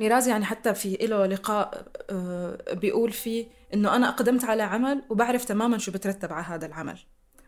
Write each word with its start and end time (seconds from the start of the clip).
ميراز 0.00 0.28
يعني 0.28 0.44
حتى 0.44 0.74
في 0.74 0.98
له 1.00 1.26
لقاء 1.26 1.86
آه، 2.10 2.72
بيقول 2.72 3.12
فيه 3.12 3.46
إنه 3.74 3.96
أنا 3.96 4.08
أقدمت 4.08 4.44
على 4.44 4.62
عمل 4.62 5.02
وبعرف 5.10 5.44
تماما 5.44 5.78
شو 5.78 5.92
بترتب 5.92 6.32
على 6.32 6.44
هذا 6.44 6.66
العمل. 6.66 6.98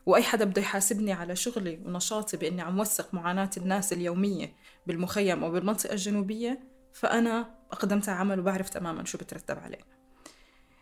وأي 0.06 0.22
حدا 0.22 0.44
بده 0.44 0.62
يحاسبني 0.62 1.12
على 1.12 1.36
شغلي 1.36 1.80
ونشاطي 1.86 2.36
بإني 2.36 2.62
عم 2.62 2.80
وثق 2.80 3.14
معاناة 3.14 3.50
الناس 3.56 3.92
اليومية 3.92 4.52
بالمخيم 4.86 5.44
أو 5.44 5.50
بالمنطقة 5.50 5.92
الجنوبية 5.92 6.60
فأنا 6.92 7.54
أقدمت 7.72 8.08
على 8.08 8.18
عمل 8.18 8.40
وبعرف 8.40 8.68
تماما 8.68 9.04
شو 9.04 9.18
بترتب 9.18 9.58
عليه. 9.58 9.80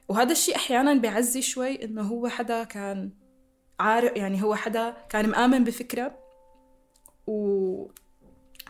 وهذا 0.09 0.33
الشيء 0.33 0.57
أحيانا 0.57 0.95
بيعزي 0.95 1.43
شوي 1.43 1.85
إنه 1.85 2.03
هو 2.03 2.29
حدا 2.29 2.65
كان 2.65 3.11
عارف 3.81 4.17
يعني 4.17 4.43
هو 4.43 4.55
حدا 4.55 4.97
كان 5.09 5.29
مآمن 5.29 5.65
بفكرة 5.65 6.19
و... 7.27 7.87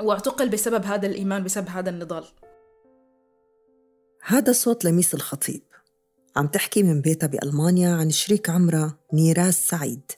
واعتقل 0.01 0.49
بسبب 0.49 0.85
هذا 0.85 1.07
الإيمان 1.07 1.45
بسبب 1.45 1.69
هذا 1.69 1.91
النضال. 1.91 2.25
هذا 4.27 4.53
صوت 4.53 4.85
لميس 4.85 5.15
الخطيب. 5.15 5.63
عم 6.37 6.47
تحكي 6.47 6.83
من 6.83 7.01
بيتها 7.01 7.27
بألمانيا 7.27 7.95
عن 7.95 8.11
شريك 8.11 8.51
عمرها 8.51 8.99
نيراز 9.13 9.55
سعيد. 9.55 10.13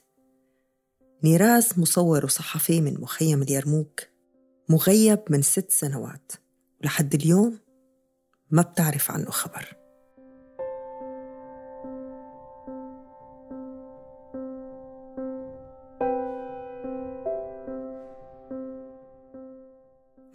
نيراز 1.23 1.69
مصور 1.77 2.25
وصحفي 2.25 2.81
من 2.81 3.01
مخيم 3.01 3.41
اليرموك 3.41 4.01
مغيب 4.69 5.19
من 5.29 5.41
ست 5.41 5.71
سنوات. 5.71 6.31
ولحد 6.81 7.13
اليوم 7.13 7.59
ما 8.51 8.61
بتعرف 8.61 9.11
عنه 9.11 9.31
خبر. 9.31 9.77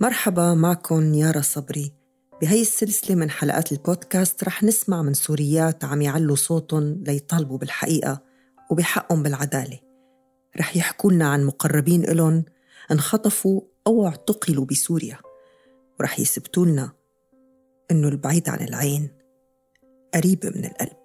مرحبا 0.01 0.55
معكم 0.55 1.15
يارا 1.15 1.41
صبري. 1.41 1.98
بهي 2.41 2.61
السلسلة 2.61 3.17
من 3.17 3.31
حلقات 3.31 3.73
البودكاست 3.73 4.45
رح 4.45 4.63
نسمع 4.63 5.03
من 5.03 5.15
سوريات 5.15 5.85
عم 5.85 6.03
يعلوا 6.03 6.37
صوتهم 6.37 7.05
ليطالبوا 7.07 7.59
بالحقيقة 7.59 8.23
وبحقهم 8.71 9.23
بالعدالة. 9.23 9.79
رح 10.59 10.77
يحكوا 10.77 11.13
لنا 11.13 11.29
عن 11.29 11.45
مقربين 11.45 12.05
إلهم 12.05 12.45
انخطفوا 12.91 13.61
أو 13.87 14.07
اعتقلوا 14.07 14.65
بسوريا. 14.65 15.19
ورح 16.01 16.21
يثبتوا 16.21 16.67
لنا 16.67 16.93
إنه 17.91 18.09
البعيد 18.09 18.49
عن 18.49 18.69
العين 18.69 19.11
قريب 20.15 20.47
من 20.57 20.65
القلب. 20.65 20.98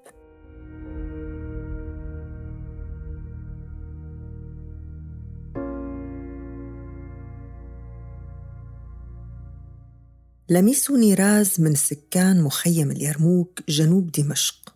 لميس 10.53 10.95
ونيراز 10.95 11.61
من 11.61 11.75
سكان 11.75 12.41
مخيم 12.41 12.91
اليرموك 12.91 13.59
جنوب 13.69 14.11
دمشق 14.11 14.75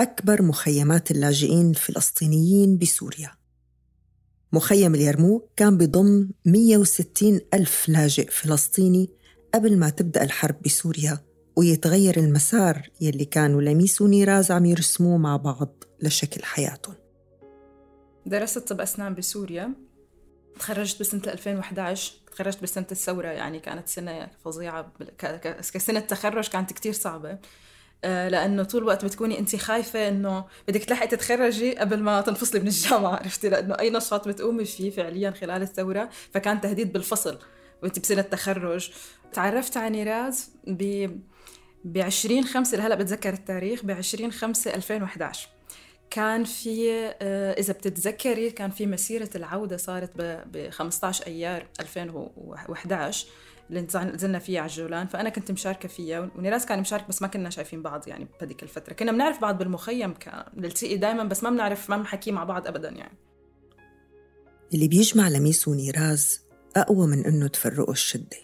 أكبر 0.00 0.42
مخيمات 0.42 1.10
اللاجئين 1.10 1.70
الفلسطينيين 1.70 2.78
بسوريا. 2.78 3.30
مخيم 4.52 4.94
اليرموك 4.94 5.48
كان 5.56 5.76
بضم 5.76 6.30
160 6.44 7.40
ألف 7.54 7.88
لاجئ 7.88 8.30
فلسطيني 8.30 9.10
قبل 9.54 9.78
ما 9.78 9.90
تبدأ 9.90 10.22
الحرب 10.22 10.62
بسوريا 10.64 11.18
ويتغير 11.56 12.16
المسار 12.16 12.90
يلي 13.00 13.24
كانوا 13.24 13.62
لميس 13.62 14.00
ونيراز 14.02 14.50
عم 14.50 14.64
يرسموه 14.64 15.18
مع 15.18 15.36
بعض 15.36 15.84
لشكل 16.02 16.42
حياتهم. 16.42 16.94
درست 18.26 18.58
طب 18.58 18.80
أسنان 18.80 19.14
بسوريا 19.14 19.74
تخرجت 20.58 21.00
بسنة 21.00 21.22
2011 21.26 22.21
تخرجت 22.32 22.62
بسنة 22.62 22.86
الثورة 22.92 23.28
يعني 23.28 23.60
كانت 23.60 23.88
سنة 23.88 24.28
فظيعة 24.44 24.92
كسنة 25.74 26.00
تخرج 26.00 26.48
كانت 26.48 26.72
كتير 26.72 26.92
صعبة. 26.92 27.38
آه، 28.04 28.28
لأنه 28.28 28.62
طول 28.62 28.82
الوقت 28.82 29.04
بتكوني 29.04 29.38
انت 29.38 29.56
خايفة 29.56 30.08
إنه 30.08 30.44
بدك 30.68 30.84
تلحقي 30.84 31.06
تتخرجي 31.06 31.76
قبل 31.78 32.00
ما 32.00 32.20
تنفصلي 32.20 32.60
من 32.60 32.66
الجامعة 32.66 33.14
عرفتي؟ 33.22 33.48
لأنه 33.48 33.74
أي 33.78 33.90
نشاط 33.90 34.28
بتقومي 34.28 34.64
فيه 34.64 34.90
فعليا 34.90 35.30
خلال 35.30 35.62
الثورة 35.62 36.10
فكان 36.34 36.60
تهديد 36.60 36.92
بالفصل 36.92 37.38
وانت 37.82 37.98
بسنة 37.98 38.22
تخرج. 38.22 38.90
تعرفت 39.32 39.76
على 39.76 39.90
نيراز 39.90 40.50
ب 40.66 41.06
ب 41.84 41.98
20 41.98 42.44
5 42.44 42.76
لهلأ 42.76 42.94
بتذكر 42.94 43.32
التاريخ 43.32 43.84
ب 43.84 43.90
20 43.90 44.32
5 44.32 44.74
2011 44.74 45.48
كان 46.12 46.44
في 46.44 46.90
آه، 47.22 47.52
إذا 47.52 47.72
بتتذكري 47.72 48.50
كان 48.50 48.70
في 48.70 48.86
مسيرة 48.86 49.30
العودة 49.34 49.76
صارت 49.76 50.10
ب 50.20 50.70
15 50.70 51.26
أيار 51.26 51.66
2011 51.80 53.26
اللي 53.70 53.86
نزلنا 53.94 54.38
فيها 54.38 54.60
على 54.60 54.70
الجولان 54.70 55.06
فأنا 55.06 55.28
كنت 55.28 55.50
مشاركة 55.50 55.88
فيها 55.88 56.30
ونيراس 56.36 56.66
كان 56.66 56.80
مشارك 56.80 57.08
بس 57.08 57.22
ما 57.22 57.28
كنا 57.28 57.50
شايفين 57.50 57.82
بعض 57.82 58.08
يعني 58.08 58.26
بهذيك 58.40 58.62
الفترة. 58.62 58.92
كنا 58.92 59.12
بنعرف 59.12 59.40
بعض 59.40 59.58
بالمخيم 59.58 60.14
نلتقي 60.56 60.96
دائما 60.96 61.24
بس 61.24 61.42
ما 61.42 61.50
بنعرف 61.50 61.90
ما 61.90 61.96
بنحكي 61.96 62.32
مع 62.32 62.44
بعض 62.44 62.66
ابدا 62.66 62.88
يعني. 62.88 63.18
اللي 64.74 64.88
بيجمع 64.88 65.28
لميس 65.28 65.68
ونيراز 65.68 66.40
أقوى 66.76 67.06
من 67.06 67.26
إنه 67.26 67.46
تفرقوا 67.46 67.92
الشدة. 67.92 68.36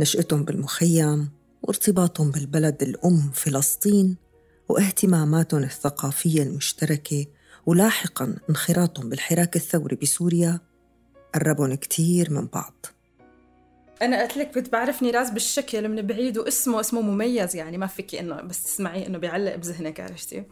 نشأتهم 0.00 0.44
بالمخيم 0.44 1.30
وارتباطهم 1.62 2.30
بالبلد 2.30 2.82
الأم 2.82 3.30
فلسطين 3.34 4.23
واهتماماتهم 4.68 5.62
الثقافية 5.62 6.42
المشتركة 6.42 7.26
ولاحقا 7.66 8.36
انخراطهم 8.50 9.08
بالحراك 9.08 9.56
الثوري 9.56 9.96
بسوريا 9.96 10.60
قربهم 11.34 11.74
كتير 11.74 12.32
من 12.32 12.46
بعض. 12.46 12.86
أنا 14.02 14.22
قلت 14.22 14.36
لك 14.36 14.50
كنت 14.54 14.72
بعرف 14.72 15.02
بالشكل 15.30 15.88
من 15.88 16.02
بعيد 16.02 16.38
واسمه 16.38 16.80
اسمه 16.80 17.00
مميز 17.00 17.56
يعني 17.56 17.78
ما 17.78 17.86
فيكي 17.86 18.20
انه 18.20 18.40
بس 18.40 18.62
تسمعي 18.62 19.06
إنه 19.06 19.18
بيعلق 19.18 19.56
بذهنك 19.56 20.00
عرفتي؟ 20.00 20.44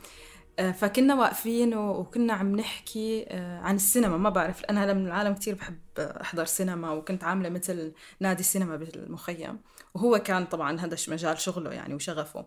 آه، 0.58 0.70
فكنا 0.70 1.14
واقفين 1.14 1.74
وكنا 1.74 2.32
عم 2.32 2.56
نحكي 2.56 3.26
آه، 3.28 3.58
عن 3.58 3.74
السينما. 3.74 4.16
ما 4.16 4.30
بعرف 4.30 4.64
أنا 4.64 4.92
من 4.92 5.06
العالم 5.06 5.34
كتير 5.34 5.54
بحب 5.54 5.78
أحضر 5.98 6.44
سينما 6.44 6.92
وكنت 6.92 7.24
عاملة 7.24 7.48
مثل 7.48 7.92
نادي 8.20 8.42
سينما 8.42 8.76
بالمخيم. 8.76 9.60
وهو 9.94 10.18
كان 10.18 10.44
طبعا 10.44 10.80
هذا 10.80 10.96
مجال 11.08 11.38
شغله 11.38 11.70
يعني 11.70 11.94
وشغفه. 11.94 12.46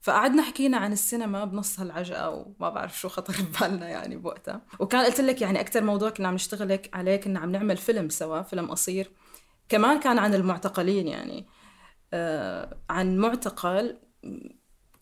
فقعدنا 0.00 0.42
حكينا 0.42 0.76
عن 0.76 0.92
السينما 0.92 1.44
بنص 1.44 1.80
هالعجقة 1.80 2.30
وما 2.30 2.70
بعرف 2.70 3.00
شو 3.00 3.08
خطر 3.08 3.34
ببالنا 3.42 3.88
يعني 3.88 4.16
بوقتها. 4.16 4.62
وكان 4.78 5.04
قلت 5.04 5.20
لك 5.20 5.42
يعني 5.42 5.60
أكثر 5.60 5.84
موضوع 5.84 6.10
كنا 6.10 6.28
عم 6.28 6.34
نشتغل 6.34 6.80
عليه 6.92 7.16
كنا 7.16 7.40
عم 7.40 7.52
نعمل 7.52 7.76
فيلم 7.76 8.08
سوا 8.08 8.42
فيلم 8.42 8.70
قصير. 8.70 9.10
كمان 9.68 10.00
كان 10.00 10.18
عن 10.18 10.34
المعتقلين 10.34 11.08
يعني. 11.08 11.46
آه 12.12 12.76
عن 12.90 13.18
معتقل 13.18 13.98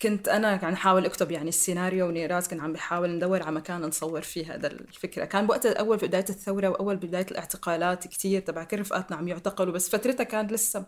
كنت 0.02 0.28
أنا 0.28 0.56
كان 0.56 0.72
احاول 0.72 1.06
أكتب 1.06 1.30
يعني 1.30 1.48
السيناريو 1.48 2.06
ونيراز 2.08 2.48
كان 2.48 2.60
عم 2.60 2.72
بحاول 2.72 3.10
ندور 3.10 3.42
على 3.42 3.52
مكان 3.52 3.80
نصور 3.80 4.22
فيه 4.22 4.54
هذا 4.54 4.66
الفكرة. 4.66 5.24
كان 5.24 5.46
بوقتها 5.46 5.72
اول 5.72 5.98
في 5.98 6.06
بداية 6.06 6.24
الثورة 6.30 6.68
وأول 6.68 6.96
بداية 6.96 7.26
الاعتقالات 7.30 8.06
كثير 8.06 8.40
تبع 8.40 8.64
كل 8.64 8.80
رفقاتنا 8.80 9.16
عم 9.16 9.28
يعتقلوا 9.28 9.72
بس 9.72 9.88
فترتها 9.88 10.24
كان 10.24 10.46
لسه 10.46 10.86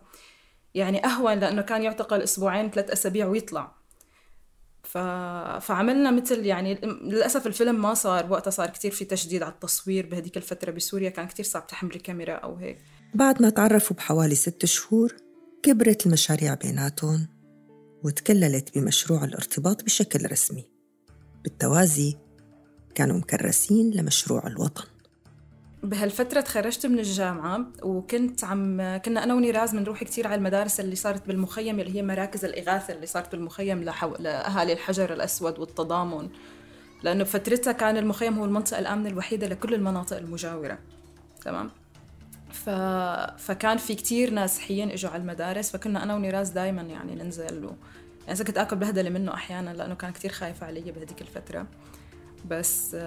يعني 0.73 1.05
أهون 1.05 1.39
لأنه 1.39 1.61
كان 1.61 1.83
يعتقل 1.83 2.21
أسبوعين 2.21 2.71
ثلاث 2.71 2.91
أسابيع 2.91 3.27
ويطلع. 3.27 3.80
ف... 4.83 4.97
فعملنا 5.61 6.11
مثل 6.11 6.45
يعني 6.45 6.79
للأسف 6.83 7.47
الفيلم 7.47 7.81
ما 7.81 7.93
صار 7.93 8.31
وقتها 8.31 8.51
صار 8.51 8.69
كتير 8.69 8.91
في 8.91 9.05
تشديد 9.05 9.43
على 9.43 9.53
التصوير 9.53 10.05
بهديك 10.05 10.37
الفترة 10.37 10.71
بسوريا 10.71 11.09
كان 11.09 11.27
كتير 11.27 11.45
صعب 11.45 11.67
تحملي 11.67 11.99
كاميرا 11.99 12.33
أو 12.33 12.55
هيك. 12.55 12.77
بعد 13.13 13.41
ما 13.41 13.49
تعرفوا 13.49 13.95
بحوالي 13.95 14.35
ست 14.35 14.65
شهور 14.65 15.15
كبرت 15.63 16.05
المشاريع 16.05 16.53
بيناتهم 16.53 17.27
وتكللت 18.03 18.77
بمشروع 18.77 19.23
الارتباط 19.23 19.83
بشكل 19.83 20.31
رسمي. 20.31 20.65
بالتوازي 21.43 22.17
كانوا 22.95 23.17
مكرسين 23.17 23.91
لمشروع 23.91 24.47
الوطن. 24.47 24.90
بهالفترة 25.83 26.41
تخرجت 26.41 26.85
من 26.85 26.99
الجامعة 26.99 27.65
وكنت 27.83 28.43
عم 28.43 28.97
كنا 28.97 29.23
أنا 29.23 29.33
ونيراز 29.33 29.75
بنروح 29.75 30.03
كثير 30.03 30.27
على 30.27 30.35
المدارس 30.35 30.79
اللي 30.79 30.95
صارت 30.95 31.27
بالمخيم 31.27 31.79
اللي 31.79 31.95
هي 31.95 32.03
مراكز 32.03 32.45
الإغاثة 32.45 32.93
اللي 32.93 33.05
صارت 33.05 33.31
بالمخيم 33.31 33.83
لحو... 33.83 34.15
لأهالي 34.19 34.73
الحجر 34.73 35.13
الأسود 35.13 35.59
والتضامن. 35.59 36.29
لأنه 37.03 37.23
بفترتها 37.23 37.73
كان 37.73 37.97
المخيم 37.97 38.39
هو 38.39 38.45
المنطقة 38.45 38.79
الآمنة 38.79 39.09
الوحيدة 39.09 39.47
لكل 39.47 39.73
المناطق 39.73 40.17
المجاورة. 40.17 40.77
تمام؟ 41.45 41.69
ف... 42.51 42.69
فكان 43.37 43.77
في 43.77 43.95
كتير 43.95 44.29
نازحين 44.29 44.91
إجوا 44.91 45.11
على 45.11 45.21
المدارس 45.21 45.71
فكنا 45.71 46.03
أنا 46.03 46.15
ونيراز 46.15 46.49
دائما 46.49 46.81
يعني 46.81 47.15
ننزل 47.15 47.65
و... 47.65 47.71
يعني 48.27 48.43
كنت 48.43 48.57
آكل 48.57 48.75
بهدلة 48.75 49.09
منه 49.09 49.33
أحيانا 49.33 49.69
لأنه 49.69 49.95
كان 49.95 50.11
كتير 50.11 50.31
خايف 50.31 50.63
علي 50.63 50.91
بهديك 50.91 51.21
الفترة. 51.21 51.67
بس 52.49 52.97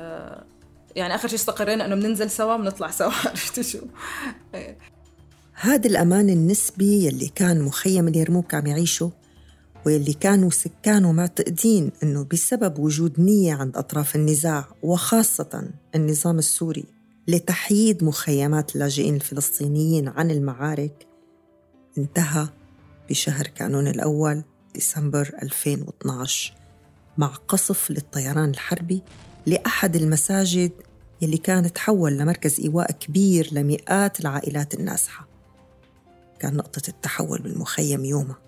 يعني 0.97 1.15
آخر 1.15 1.29
شيء 1.29 1.39
استقرينا 1.39 1.85
إنه 1.85 1.95
بننزل 1.95 2.31
سوا 2.31 2.57
بنطلع 2.57 2.91
سوا 2.91 3.13
عرفتي 3.29 3.63
شو؟ 3.63 3.79
هذا 5.53 5.87
الأمان 5.87 6.31
النسبي 6.31 7.07
يلي 7.07 7.29
كان 7.35 7.63
مخيم 7.63 8.09
اليرموك 8.09 8.55
عم 8.55 8.67
يعيشه 8.67 9.11
ويلي 9.87 10.13
كانوا 10.13 10.51
سكانه 10.51 11.13
معتقدين 11.13 11.91
أنه 12.03 12.27
بسبب 12.33 12.79
وجود 12.79 13.21
نية 13.21 13.55
عند 13.55 13.77
أطراف 13.77 14.17
النزاع 14.17 14.65
وخاصة 14.83 15.69
النظام 15.95 16.39
السوري 16.39 16.85
لتحييد 17.29 18.05
مخيمات 18.05 18.75
اللاجئين 18.75 19.15
الفلسطينيين 19.15 20.09
عن 20.09 20.31
المعارك 20.31 21.07
انتهى 21.99 22.49
بشهر 23.11 23.47
كانون 23.47 23.87
الأول 23.87 24.43
ديسمبر 24.75 25.31
2012 25.43 26.55
مع 27.19 27.27
قصف 27.27 27.91
للطيران 27.91 28.51
الحربي 28.51 29.03
لأحد 29.47 29.97
المساجد 29.97 30.73
يلي 31.23 31.37
كان 31.37 31.73
تحول 31.73 32.19
لمركز 32.19 32.61
إيواء 32.61 32.93
كبير 32.93 33.49
لمئات 33.53 34.21
العائلات 34.21 34.75
النازحة. 34.75 35.29
كان 36.39 36.57
نقطة 36.57 36.83
التحول 36.89 37.43
بالمخيم 37.43 38.05
يومها 38.05 38.39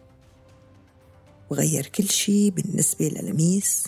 وغير 1.51 1.87
كل 1.87 2.09
شيء 2.09 2.51
بالنسبة 2.51 3.09
للميس 3.09 3.85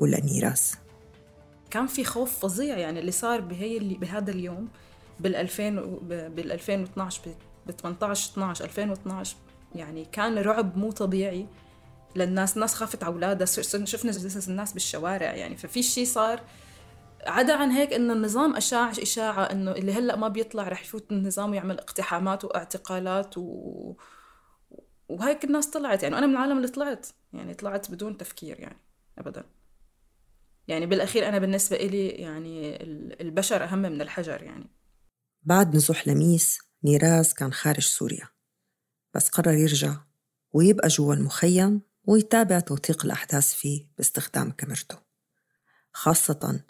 ولنيراس 0.00 0.74
كان 1.70 1.86
في 1.86 2.04
خوف 2.04 2.38
فظيع 2.38 2.78
يعني 2.78 3.00
اللي 3.00 3.12
صار 3.12 3.40
بهي 3.40 3.76
اللي 3.76 3.94
بهذا 3.94 4.30
اليوم 4.30 4.68
بال 5.20 5.36
2000 5.36 5.70
بال 6.08 6.52
2012 6.52 7.20
ب 7.66 7.70
18 7.70 8.32
12 8.32 8.64
2012 8.64 9.36
يعني 9.74 10.06
كان 10.12 10.38
رعب 10.38 10.76
مو 10.76 10.90
طبيعي. 10.90 11.46
للناس 12.16 12.56
الناس 12.56 12.74
خافت 12.74 13.04
على 13.04 13.12
أولادها 13.12 13.46
شفنا 13.46 13.84
جثث 14.12 14.48
الناس 14.48 14.72
بالشوارع 14.72 15.34
يعني. 15.34 15.56
ففي 15.56 15.82
شيء 15.82 16.04
صار 16.04 16.40
عدا 17.26 17.54
عن 17.54 17.70
هيك 17.70 17.92
إنه 17.92 18.12
النظام 18.12 18.56
أشاع 18.56 18.90
إشاعة 18.90 19.44
إنه 19.44 19.72
اللي 19.72 19.92
هلأ 19.92 20.16
ما 20.16 20.28
بيطلع 20.28 20.68
رح 20.68 20.82
يفوت 20.82 21.12
النظام 21.12 21.50
ويعمل 21.50 21.78
اقتحامات 21.78 22.44
واعتقالات 22.44 23.38
و... 23.38 23.94
وهيك 25.08 25.44
الناس 25.44 25.70
طلعت 25.70 26.02
يعني. 26.02 26.18
أنا 26.18 26.26
من 26.26 26.32
العالم 26.32 26.56
اللي 26.56 26.68
طلعت 26.68 27.06
يعني 27.32 27.54
طلعت 27.54 27.90
بدون 27.90 28.16
تفكير 28.16 28.60
يعني 28.60 28.78
ابدا. 29.18 29.44
يعني 30.68 30.86
بالأخير 30.86 31.28
أنا 31.28 31.38
بالنسبة 31.38 31.76
إلي 31.76 32.08
يعني 32.08 32.82
البشر 33.20 33.64
أهم 33.64 33.78
من 33.78 34.02
الحجر 34.02 34.42
يعني. 34.42 34.70
بعد 35.42 35.76
نزوح 35.76 36.08
لميس 36.08 36.58
نيراز 36.84 37.34
كان 37.34 37.52
خارج 37.52 37.80
سوريا 37.82 38.28
بس 39.14 39.28
قرر 39.28 39.52
يرجع 39.52 39.96
ويبقى 40.52 40.88
جوا 40.88 41.14
المخيم 41.14 41.82
ويتابع 42.04 42.60
توثيق 42.60 43.04
الأحداث 43.04 43.54
فيه 43.54 43.86
باستخدام 43.96 44.50
كاميرته 44.50 44.98
خاصة 45.92 46.64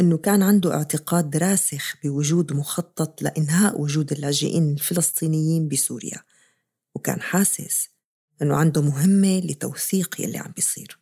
أنه 0.00 0.18
كان 0.18 0.42
عنده 0.42 0.74
اعتقاد 0.74 1.36
راسخ 1.36 1.96
بوجود 2.04 2.52
مخطط 2.52 3.22
لإنهاء 3.22 3.80
وجود 3.80 4.12
اللاجئين 4.12 4.72
الفلسطينيين 4.72 5.68
بسوريا 5.68 6.22
وكان 6.94 7.20
حاسس 7.20 7.88
أنه 8.42 8.56
عنده 8.56 8.82
مهمة 8.82 9.38
لتوثيق 9.38 10.20
يلي 10.20 10.38
عم 10.38 10.52
بيصير. 10.52 10.98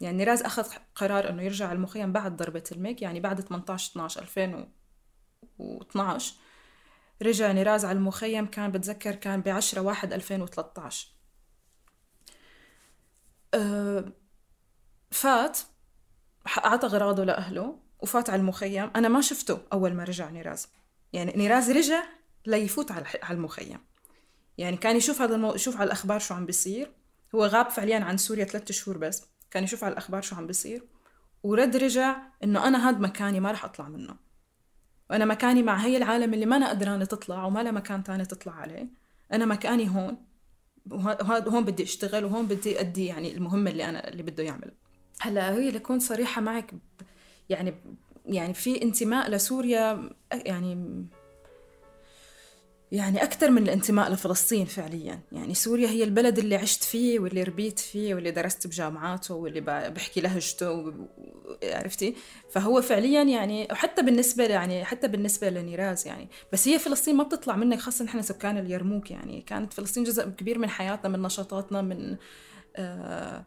يعني 0.00 0.24
نيراز 0.24 0.42
أخذ 0.42 0.64
قرار 0.94 1.30
أنه 1.30 1.42
يرجع 1.42 1.72
المخيم 1.72 2.12
بعد 2.12 2.36
ضربة 2.36 2.64
الميغ 2.72 3.02
يعني 3.02 3.20
بعد 3.20 3.40
18 3.40 3.90
12 3.90 4.22
2012 4.22 6.34
رجع 7.22 7.52
نيراز 7.52 7.84
على 7.84 7.98
المخيم 7.98 8.46
كان 8.46 8.72
بتذكر 8.72 9.14
كان 9.14 9.40
ب 9.40 9.48
10 9.48 9.80
1 9.80 10.12
2013 10.12 11.08
أه 11.08 11.12
فات 15.10 15.58
أعطى 16.58 16.86
غراضه 16.86 17.24
لأهله 17.24 17.78
وفات 18.00 18.30
على 18.30 18.40
المخيم. 18.40 18.90
أنا 18.96 19.08
ما 19.08 19.20
شفته 19.20 19.58
أول 19.72 19.94
ما 19.94 20.04
رجع 20.04 20.30
نيراز. 20.30 20.68
يعني 21.12 21.32
نيراز 21.36 21.70
رجع 21.70 22.02
ليفوت 22.46 22.90
على 22.90 23.06
المخيم. 23.30 23.78
يعني 24.58 24.76
كان 24.76 24.96
يشوف 24.96 25.22
هذا 25.22 25.34
المو... 25.34 25.54
يشوف 25.54 25.76
على 25.76 25.86
الأخبار 25.86 26.18
شو 26.18 26.34
عم 26.34 26.46
بيصير. 26.46 26.92
هو 27.34 27.46
غاب 27.46 27.70
فعليا 27.70 28.04
عن 28.04 28.16
سوريا 28.16 28.44
ثلاثة 28.44 28.74
شهور 28.74 28.98
بس. 28.98 29.26
كان 29.50 29.64
يشوف 29.64 29.84
على 29.84 29.92
الأخبار 29.92 30.22
شو 30.22 30.36
عم 30.36 30.46
بيصير. 30.46 30.84
ورد 31.42 31.76
رجع 31.76 32.16
إنه 32.44 32.68
أنا 32.68 32.88
هاد 32.88 33.00
مكاني 33.00 33.40
ما 33.40 33.52
رح 33.52 33.64
أطلع 33.64 33.88
منه. 33.88 34.16
وأنا 35.10 35.24
مكاني 35.24 35.62
مع 35.62 35.76
هي 35.76 35.96
العالم 35.96 36.34
اللي 36.34 36.46
ما 36.46 36.56
أنا 36.56 36.68
قدرانة 36.68 37.04
تطلع 37.04 37.44
وما 37.44 37.62
لها 37.62 37.72
مكان 37.72 38.04
تاني 38.04 38.24
تطلع 38.24 38.52
عليه. 38.52 38.88
أنا 39.32 39.44
مكاني 39.44 39.88
هون. 39.88 40.29
وهون 40.90 41.64
بدي 41.64 41.82
أشتغل 41.82 42.24
وهون 42.24 42.46
بدي 42.46 42.80
أدي 42.80 43.06
يعني 43.06 43.34
المهمة 43.34 43.70
اللي 43.70 43.84
أنا 43.84 44.08
اللي 44.08 44.22
بده 44.22 44.42
يعمل 44.42 44.72
هلأ 45.20 45.54
هي 45.54 45.70
لكون 45.70 45.98
صريحة 45.98 46.40
معك 46.40 46.74
يعني 47.48 47.74
يعني 48.26 48.54
في 48.54 48.82
انتماء 48.82 49.30
لسوريا 49.30 50.10
يعني 50.32 51.04
يعني 52.92 53.22
أكثر 53.22 53.50
من 53.50 53.62
الانتماء 53.62 54.12
لفلسطين 54.12 54.66
فعليا. 54.66 55.20
يعني 55.32 55.54
سوريا 55.54 55.88
هي 55.88 56.04
البلد 56.04 56.38
اللي 56.38 56.56
عشت 56.56 56.84
فيه 56.84 57.18
واللي 57.18 57.42
ربيت 57.42 57.78
فيه 57.78 58.14
واللي 58.14 58.30
درست 58.30 58.66
بجامعاته 58.66 59.34
واللي 59.34 59.60
بحكي 59.90 60.20
لهجته 60.20 60.94
عرفتي؟ 61.64 62.14
فهو 62.50 62.82
فعليا 62.82 63.22
يعني 63.22 63.68
وحتى 63.70 64.02
بالنسبة 64.02 64.44
يعني 64.44 64.84
حتى 64.84 65.08
بالنسبة 65.08 65.50
لنيراز 65.50 66.06
يعني. 66.06 66.28
بس 66.52 66.68
هي 66.68 66.78
فلسطين 66.78 67.16
ما 67.16 67.24
بتطلع 67.24 67.56
منك 67.56 67.78
خاصة 67.78 68.04
نحن 68.04 68.22
سكان 68.22 68.58
اليرموك 68.58 69.10
يعني. 69.10 69.40
كانت 69.40 69.72
فلسطين 69.72 70.04
جزء 70.04 70.28
كبير 70.28 70.58
من 70.58 70.68
حياتنا 70.68 71.08
من 71.08 71.22
نشاطاتنا 71.22 71.82
من 71.82 72.16
آه 72.76 73.44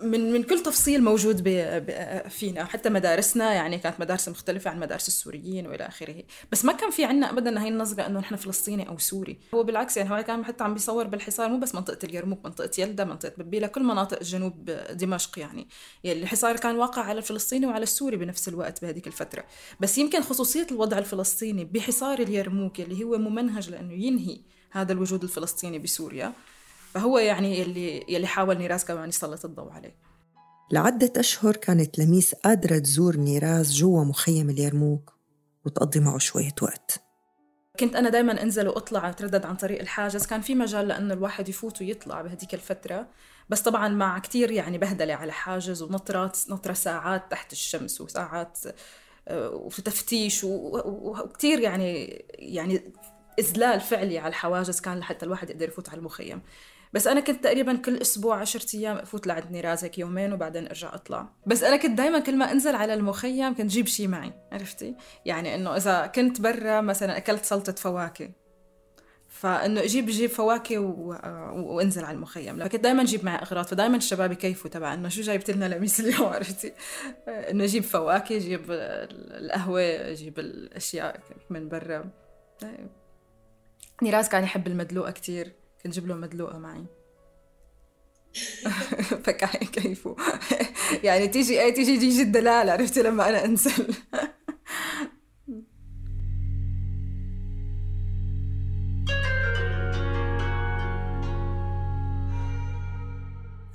من 0.00 0.32
من 0.32 0.42
كل 0.42 0.60
تفصيل 0.60 1.04
موجود 1.04 1.36
فينا 2.28 2.64
حتى 2.64 2.88
مدارسنا 2.88 3.54
يعني 3.54 3.78
كانت 3.78 4.00
مدارس 4.00 4.28
مختلفة 4.28 4.70
عن 4.70 4.80
مدارس 4.80 5.08
السوريين 5.08 5.66
وإلى 5.66 5.86
آخره. 5.86 6.22
بس 6.52 6.64
ما 6.64 6.72
كان 6.72 6.90
في 6.90 7.04
عنا 7.04 7.30
أبدا 7.30 7.62
هاي 7.62 7.68
النظرة 7.68 8.06
إنه 8.06 8.20
نحن 8.20 8.36
فلسطيني 8.36 8.88
أو 8.88 8.98
سوري. 8.98 9.38
هو 9.54 9.62
بالعكس 9.62 9.96
يعني 9.96 10.10
هو 10.10 10.22
كان 10.22 10.44
حتى 10.44 10.64
عم 10.64 10.74
بيصور 10.74 11.06
بالحصار 11.06 11.48
مو 11.48 11.58
بس 11.58 11.74
منطقة 11.74 11.98
اليرموك 12.04 12.44
منطقة 12.44 12.70
يلدا 12.78 13.04
منطقة 13.04 13.32
ببيلة 13.38 13.66
كل 13.66 13.82
مناطق 13.82 14.22
جنوب 14.22 14.70
دمشق 14.92 15.38
يعني. 15.38 15.68
يعني 16.04 16.22
الحصار 16.22 16.56
كان 16.56 16.76
واقع 16.76 17.02
على 17.02 17.18
الفلسطيني 17.18 17.66
وعلى 17.66 17.82
السوري 17.82 18.16
بنفس 18.16 18.48
الوقت 18.48 18.82
بهذيك 18.82 19.06
الفترة. 19.06 19.44
بس 19.80 19.98
يمكن 19.98 20.22
خصوصية 20.22 20.66
الوضع 20.70 20.98
الفلسطيني 20.98 21.64
بحصار 21.64 22.18
اليرموك 22.18 22.80
اللي 22.80 23.04
هو 23.04 23.18
ممنهج 23.18 23.70
لأنه 23.70 23.92
ينهي 23.92 24.40
هذا 24.70 24.92
الوجود 24.92 25.22
الفلسطيني 25.22 25.78
بسوريا 25.78 26.32
فهو 26.94 27.18
يعني 27.18 27.58
يلي 27.58 28.04
يلي 28.08 28.26
حاول 28.26 28.58
نيراز 28.58 28.84
كمان 28.84 29.08
يسلط 29.08 29.44
الضوء 29.44 29.70
عليه. 29.70 29.96
لعدة 30.72 31.12
أشهر 31.16 31.56
كانت 31.56 31.98
لميس 31.98 32.34
قادرة 32.34 32.78
تزور 32.78 33.16
نيراز 33.16 33.72
جوا 33.74 34.04
مخيم 34.04 34.50
اليرموك 34.50 35.18
وتقضي 35.64 36.00
معه 36.00 36.18
شوية 36.18 36.54
وقت. 36.62 37.02
كنت 37.80 37.96
أنا 37.96 38.08
دايما 38.08 38.42
أنزل 38.42 38.68
وأطلع 38.68 39.10
أتردد 39.10 39.46
عن 39.46 39.56
طريق 39.56 39.80
الحاجز. 39.80 40.26
كان 40.26 40.40
في 40.40 40.54
مجال 40.54 40.88
لأنه 40.88 41.14
الواحد 41.14 41.48
يفوت 41.48 41.80
ويطلع 41.80 42.22
بهديك 42.22 42.54
الفترة. 42.54 43.08
بس 43.48 43.60
طبعا 43.60 43.88
مع 43.88 44.18
كتير 44.18 44.50
يعني 44.50 44.78
بهدلة 44.78 45.14
على 45.14 45.32
حاجز 45.32 45.82
ونطرات 45.82 46.38
نطرة 46.48 46.72
ساعات 46.72 47.30
تحت 47.30 47.52
الشمس 47.52 48.00
وساعات 48.00 48.58
آه، 49.28 49.50
وتفتيش 49.50 50.40
وكتير 50.44 51.60
يعني 51.60 52.04
يعني 52.28 52.92
إذلال 53.38 53.80
فعلي 53.80 54.18
على 54.18 54.28
الحواجز 54.28 54.80
كان 54.80 54.98
لحتى 54.98 55.26
الواحد 55.26 55.50
يقدر 55.50 55.68
يفوت 55.68 55.88
على 55.88 55.98
المخيم. 55.98 56.42
بس 56.92 57.06
أنا 57.06 57.20
كنت 57.20 57.44
تقريبا 57.44 57.76
كل 57.76 57.96
أسبوع 57.96 58.40
عشرة 58.40 58.76
أيام 58.76 58.96
أفوت 58.96 59.26
لعند 59.26 59.50
نيراز 59.50 59.84
هيك 59.84 59.98
يومين 59.98 60.32
وبعدين 60.32 60.66
أرجع 60.66 60.94
أطلع. 60.94 61.28
بس 61.46 61.62
أنا 61.62 61.76
كنت 61.76 61.98
دائما 61.98 62.18
كل 62.18 62.36
ما 62.36 62.52
أنزل 62.52 62.74
على 62.74 62.94
المخيم 62.94 63.54
كنت 63.54 63.70
جيب 63.70 63.86
شيء 63.86 64.08
معي 64.08 64.32
عرفتي؟ 64.52 64.94
يعني 65.24 65.54
إنه 65.54 65.76
إذا 65.76 66.06
كنت 66.06 66.40
برا 66.40 66.80
مثلا 66.80 67.16
أكلت 67.16 67.44
سلطة 67.44 67.72
فواكه. 67.72 68.30
فإنه 69.28 69.80
أجيب 69.80 70.06
جيب 70.06 70.30
فواكه 70.30 70.78
و... 70.78 71.08
وانزل 71.54 72.04
على 72.04 72.14
المخيم. 72.14 72.68
كنت 72.68 72.76
دائما 72.82 73.02
أجيب 73.02 73.24
معي 73.24 73.42
أغراض. 73.42 73.66
فدائما 73.66 73.96
الشباب 73.96 74.32
يكيفوا 74.32 74.70
تبع 74.70 74.94
إنه 74.94 75.08
شو 75.08 75.22
جايبت 75.22 75.50
لنا 75.50 75.74
لميس 75.74 76.00
اليوم 76.00 76.28
عرفتي؟ 76.28 76.72
إنه 77.28 77.64
أجيب 77.64 77.82
فواكه 77.82 78.36
أجيب 78.36 78.64
القهوة 78.70 79.82
أجيب 79.82 80.38
الأشياء 80.38 81.20
من 81.50 81.68
برا. 81.68 82.10
نيراز 84.02 84.28
كان 84.28 84.44
يحب 84.44 84.66
المدلوقة 84.66 85.10
كتير. 85.10 85.52
كنت 85.88 85.94
جيب 85.94 86.06
له 86.06 86.14
مدلوقة 86.14 86.58
معي. 86.58 86.84
فكان 89.24 89.66
كيفه 89.66 90.16
يعني 91.02 91.28
تيجي 91.28 91.62
أي 91.62 91.72
تيجي 91.72 91.98
تيجي 91.98 92.22
الدلال 92.22 92.70
عرفتي 92.70 93.02
لما 93.02 93.28
أنا 93.28 93.44
أنزل. 93.44 93.94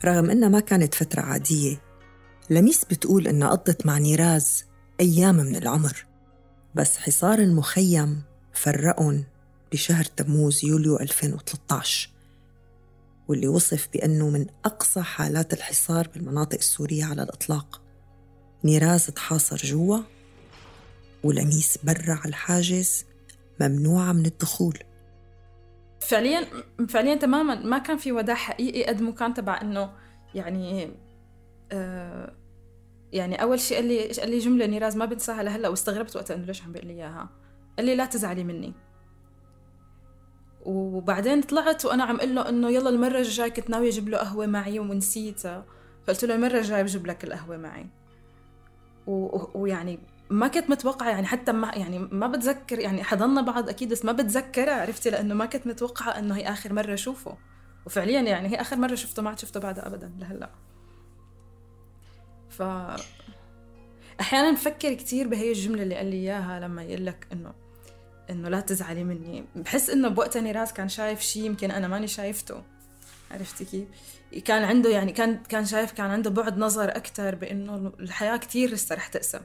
رغم 0.06 0.30
إنها 0.30 0.50
ما 0.50 0.60
كانت 0.60 0.94
فترة 0.94 1.22
عادية 1.22 1.82
لميس 2.50 2.86
بتقول 2.86 3.28
إنها 3.28 3.50
قضت 3.50 3.86
مع 3.86 3.98
نيراز 3.98 4.66
أيام 5.00 5.36
من 5.36 5.56
العمر 5.56 6.06
بس 6.76 6.98
حصار 6.98 7.40
المخيم 7.40 8.24
فرقهم. 8.54 9.33
بشهر 9.74 10.04
تموز 10.04 10.66
يوليو 10.66 11.00
2013 11.00 12.10
واللي 13.28 13.48
وصف 13.48 13.90
بأنه 13.94 14.30
من 14.30 14.46
أقصى 14.66 15.02
حالات 15.02 15.54
الحصار 15.54 16.08
بالمناطق 16.08 16.58
السورية 16.58 17.06
على 17.06 17.24
الإطلاق. 17.24 17.82
نيراز 18.64 19.08
تحاصر 19.08 19.56
جوا 19.56 19.98
ولميس 21.24 21.78
برا 21.84 22.14
على 22.14 22.30
الحاجز 22.30 23.06
ممنوعة 23.62 24.14
من 24.14 24.26
الدخول. 24.26 24.80
فعليا 26.02 26.48
فعليا 26.90 27.16
تماما 27.16 27.56
ما 27.56 27.78
كان 27.78 27.98
في 27.98 28.12
وداع 28.12 28.36
حقيقي 28.36 28.84
قد 28.84 29.02
ما 29.02 29.12
كان 29.12 29.34
تبع 29.34 29.62
إنه 29.62 29.92
يعني 30.36 30.92
آه 31.72 32.34
يعني 33.14 33.42
أول 33.42 33.60
شيء 33.60 33.78
قال 33.78 33.88
لي 33.88 34.08
قال 34.08 34.30
لي 34.30 34.40
جملة 34.40 34.66
نيراز 34.66 34.98
ما 34.98 35.06
بنساها 35.06 35.44
لهلأ 35.44 35.70
واستغربت 35.70 36.16
وقتها 36.16 36.36
إنه 36.36 36.46
ليش 36.46 36.64
عم 36.64 36.72
بيقول 36.72 36.88
لي 36.88 36.94
إياها؟ 36.94 37.30
قال 37.78 37.86
لي 37.86 37.96
لا 37.96 38.06
تزعلي 38.06 38.44
مني. 38.44 38.74
وبعدين 40.66 41.42
طلعت 41.42 41.86
وأنا 41.86 42.04
عم 42.04 42.16
أقول 42.16 42.36
له 42.36 42.50
إنه 42.50 42.70
يلا 42.70 42.90
المرة 42.90 43.18
الجاي 43.18 43.50
كنت 43.50 43.70
ناوية 43.70 43.90
أجيب 43.90 44.10
له 44.10 44.18
قهوة 44.18 44.46
معي 44.46 44.80
ونسيتها 44.80 45.66
فقلت 46.08 46.26
له 46.26 46.36
المرة 46.36 46.58
الجاية 46.58 46.84
بجيب 46.84 47.08
لك 47.08 47.24
القهوة 47.24 47.58
معي. 47.58 47.86
ويعني 49.56 50.00
ما 50.30 50.48
كنت 50.48 50.70
متوقعة 50.70 51.10
يعني 51.10 51.28
حتى 51.28 51.52
ما 51.52 51.72
يعني 51.76 52.00
ما 52.00 52.28
بتذكر 52.28 52.80
يعني 52.80 53.04
حضلنا 53.04 53.42
بعض 53.42 53.70
أكيد 53.70 53.90
بس 53.90 54.06
ما 54.06 54.12
بتذكرها 54.12 54.82
عرفتي؟ 54.82 55.10
لأنه 55.10 55.34
ما 55.34 55.46
كنت 55.46 55.68
متوقعة 55.68 56.20
إنه 56.20 56.36
هي 56.36 56.50
آخر 56.50 56.74
مرة 56.74 56.94
أشوفه. 56.94 57.38
وفعليا 57.86 58.22
يعني 58.22 58.48
هي 58.48 58.62
آخر 58.62 58.76
مرة 58.76 58.96
شفته 58.96 59.22
ما 59.22 59.30
عاد 59.30 59.40
شفته 59.40 59.60
بعدها 59.60 59.88
أبدا 59.88 60.12
لهلأ. 60.20 60.50
ف 62.50 62.62
أحيانا 64.20 64.52
بفكر 64.52 64.94
كثير 64.94 65.28
بهي 65.28 65.52
الجملة 65.52 65.84
اللي 65.84 65.96
قال 65.96 66.06
لي 66.06 66.16
إياها 66.16 66.60
لما 66.60 66.84
يقول 66.84 67.06
لك 67.06 67.28
إنه 67.32 67.54
إنه 68.30 68.50
لا 68.50 68.60
تزعلي 68.60 69.04
مني. 69.04 69.46
بحس 69.56 69.90
إنه 69.90 70.08
بوقتها 70.08 70.42
نيراز 70.42 70.72
كان 70.72 70.90
شايف 70.90 71.22
شيء 71.22 71.44
يمكن 71.44 71.72
أنا 71.72 71.88
ماني 71.88 72.08
شايفته. 72.08 72.64
عرفتي 73.32 73.66
كيف؟ 73.66 73.88
كان 74.46 74.64
عنده 74.64 74.90
يعني 74.90 75.12
كان 75.12 75.44
كان 75.50 75.66
شايف 75.66 75.92
كان 75.92 76.12
عنده 76.12 76.30
بعد 76.30 76.58
نظر 76.58 76.90
أكثر 76.90 77.36
بإنه 77.36 77.92
الحياة 78.00 78.38
كثير 78.38 78.70
لسه 78.70 78.96
رح 78.96 79.08
تقسم. 79.08 79.42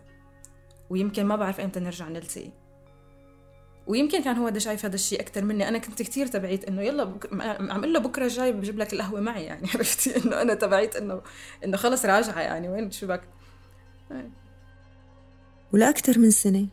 ويمكن 0.90 1.26
ما 1.26 1.36
بعرف 1.36 1.60
إمتى 1.60 1.80
نرجع 1.80 2.08
نلتقي. 2.08 2.50
ويمكن 3.86 4.22
كان 4.22 4.36
هو 4.36 4.48
ده 4.48 4.58
شايف 4.58 4.84
هذا 4.84 4.94
الشيء 4.94 5.20
أكثر 5.20 5.44
مني. 5.44 5.68
أنا 5.68 5.78
كنت 5.78 6.02
كثير 6.02 6.26
تبعيت 6.26 6.64
إنه 6.64 6.82
يلا 6.82 7.04
بك... 7.04 7.28
عم 7.70 7.84
له 7.84 7.98
بكرة 7.98 8.28
جاي 8.28 8.52
بجيب 8.52 8.78
لك 8.78 8.92
القهوة 8.92 9.20
معي 9.20 9.44
يعني. 9.44 9.68
عرفتي؟ 9.74 10.16
إنه 10.16 10.42
أنا 10.42 10.54
تبعيت 10.54 10.96
انه 10.96 11.22
إنه 11.64 11.76
خلص 11.76 12.04
راجعة 12.04 12.40
يعني. 12.40 12.68
وين 12.68 12.90
شو 12.90 13.06
بك؟ 13.06 13.22
ولأكثر 15.72 16.18
من 16.18 16.30
سنة. 16.30 16.66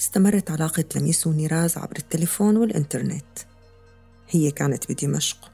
استمرت 0.00 0.50
علاقة 0.50 0.84
لميس 0.96 1.26
ونيراز 1.26 1.78
عبر 1.78 1.96
التليفون 1.96 2.56
والإنترنت. 2.56 3.38
هي 4.28 4.50
كانت 4.50 4.92
بدمشق 4.92 5.50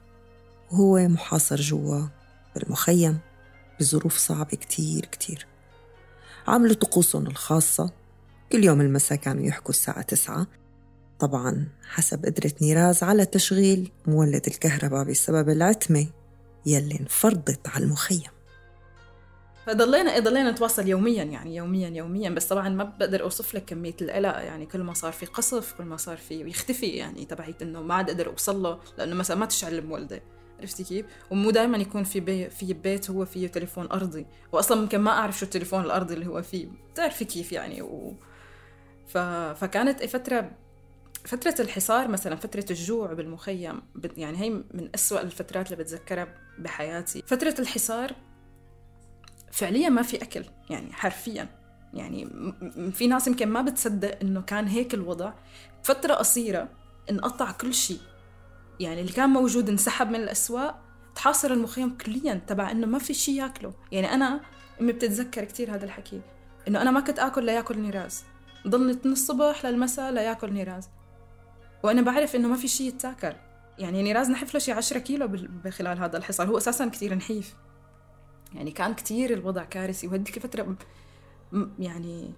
وهو 0.71 1.09
محاصر 1.09 1.61
جوا 1.61 2.07
بالمخيم 2.55 3.19
بظروف 3.81 4.17
صعبة 4.17 4.57
كتير 4.57 5.05
كتير. 5.07 5.47
عملوا 6.49 6.75
طقوسهم 6.75 7.27
الخاصة. 7.27 7.91
كل 8.53 8.65
يوم 8.65 8.81
المساء 8.81 9.19
كانوا 9.19 9.45
يحكوا 9.45 9.71
الساعة 9.71 10.03
تسعة. 10.03 10.47
طبعا 11.19 11.69
حسب 11.89 12.27
قدرة 12.27 12.53
نيراز 12.63 13.03
على 13.03 13.27
تشغيل 13.27 13.93
مولد 14.07 14.47
الكهرباء 14.47 15.05
بسبب 15.05 15.49
العتمة 15.49 16.07
يلي 16.67 17.01
انفرضت 17.01 17.69
على 17.69 17.85
المخيم. 17.85 18.40
فضلينا 19.71 20.15
إيه 20.15 20.21
ضلينا 20.21 20.51
نتواصل 20.51 20.89
يوميا 20.89 21.25
يعني 21.25 21.57
يوميا 21.57 21.89
يوميا. 21.89 22.31
بس 22.31 22.47
طبعا 22.47 22.69
ما 22.69 22.85
بقدر 22.85 23.23
أوصف 23.23 23.55
لك 23.55 23.65
كمية 23.65 23.97
القلق. 24.03 24.37
يعني 24.37 24.67
كل 24.67 24.83
ما 24.83 24.95
صار 24.95 25.13
في 25.13 25.27
قصف 25.27 25.73
كل 25.73 25.85
ما 25.85 25.97
صار 25.97 26.17
في 26.17 26.41
يختفي 26.41 26.87
يعني 26.87 27.25
تبعيت 27.25 27.63
إنه 27.63 27.83
ما 27.83 27.95
عاد 27.95 28.11
أقدر 28.11 28.27
أوصل 28.27 28.63
له 28.63 28.79
لأنه 28.99 29.15
مثلا 29.15 29.37
ما 29.37 29.47
تشعل 29.47 29.75
المولده 29.75 30.23
عرفتي 30.61 30.85
كيف؟ 30.85 31.07
ومو 31.31 31.51
دائما 31.51 31.79
يكون 31.79 32.05
في 32.05 32.21
بي 32.21 32.51
في 32.51 32.73
بيت 32.73 33.11
هو 33.11 33.25
فيه 33.25 33.49
تليفون 33.49 33.87
أرضي. 33.87 34.27
واصلا 34.53 34.81
ممكن 34.81 34.99
ما 34.99 35.11
أعرف 35.11 35.39
شو 35.39 35.45
التليفون 35.45 35.85
الأرضي 35.85 36.15
اللي 36.15 36.27
هو 36.27 36.43
فيه. 36.43 36.69
بتعرفي 36.93 37.25
كيف 37.25 37.53
يعني؟ 37.53 37.83
و... 37.83 38.15
ف... 39.09 39.19
فكانت 39.61 40.05
فتره 40.05 40.51
فترة 41.25 41.55
الحصار 41.61 42.09
مثلا 42.09 42.37
فترة 42.37 42.65
الجوع 42.71 43.13
بالمخيم 43.13 43.83
يعني 44.17 44.39
هي 44.39 44.51
من 44.51 44.91
أسوأ 44.95 45.21
الفترات 45.21 45.73
اللي 45.73 45.85
بتذكرها 45.85 46.35
بحياتي. 46.59 47.23
فترة 47.27 47.55
الحصار 47.59 48.13
فعليا 49.51 49.89
ما 49.89 50.03
في 50.03 50.17
أكل 50.17 50.45
يعني 50.71 50.93
حرفيا. 50.93 51.49
يعني 51.95 52.29
في 52.93 53.07
ناس 53.07 53.27
يمكن 53.27 53.49
ما 53.49 53.63
بتصدق 53.63 54.19
إنه 54.23 54.41
كان 54.43 54.67
هيك 54.67 54.95
الوضع. 54.95 55.33
فترة 55.83 56.15
قصيرة 56.15 56.69
انقطع 57.11 57.53
كل 57.53 57.75
شيء. 57.75 58.01
يعني 58.81 59.01
اللي 59.01 59.13
كان 59.13 59.31
موجود 59.31 59.69
انسحب 59.69 60.11
من 60.11 60.21
الأسواق 60.21 60.81
تحاصر 61.15 61.53
المخيم 61.53 61.97
كليا 61.97 62.41
تبع 62.47 62.71
إنه 62.71 62.87
ما 62.87 62.99
في 62.99 63.15
شيء 63.15 63.35
ياكله. 63.35 63.75
يعني 63.93 64.15
أنا 64.15 64.41
أمي 64.81 64.93
بتتذكر 64.93 65.45
كثير 65.45 65.75
هذا 65.75 65.85
الحكي 65.85 66.21
إنه 66.69 66.83
أنا 66.83 66.91
ما 66.91 67.01
كنت 67.01 67.19
آكل 67.19 67.45
لياكل 67.45 67.79
نيراز. 67.79 68.25
ضلني 68.69 69.07
من 69.07 69.13
الصبح 69.13 69.67
للمساء 69.67 70.13
لياكل 70.13 70.53
نيراز. 70.53 70.89
وأنا 71.83 72.03
بعرف 72.03 72.37
إنه 72.37 72.49
ما 72.49 72.57
في 72.57 72.69
شيء 72.69 72.89
يتاكل. 72.89 73.33
يعني 73.79 74.03
نيراز 74.03 74.31
نحف 74.31 74.55
له 74.55 74.61
شي 74.61 74.73
10 74.73 74.99
كيلو 74.99 75.29
بخلال 75.65 75.99
هذا 75.99 76.17
الحصار 76.17 76.49
هو 76.49 76.59
أساسا 76.59 76.87
كثير 76.89 77.15
نحيف. 77.15 77.55
يعني 78.55 78.71
كان 78.71 78.95
كتير 78.95 79.33
الوضع 79.33 79.65
كارثي 79.65 80.07
وهديك 80.07 80.39
فترة 80.39 80.77
يعني 81.79 82.33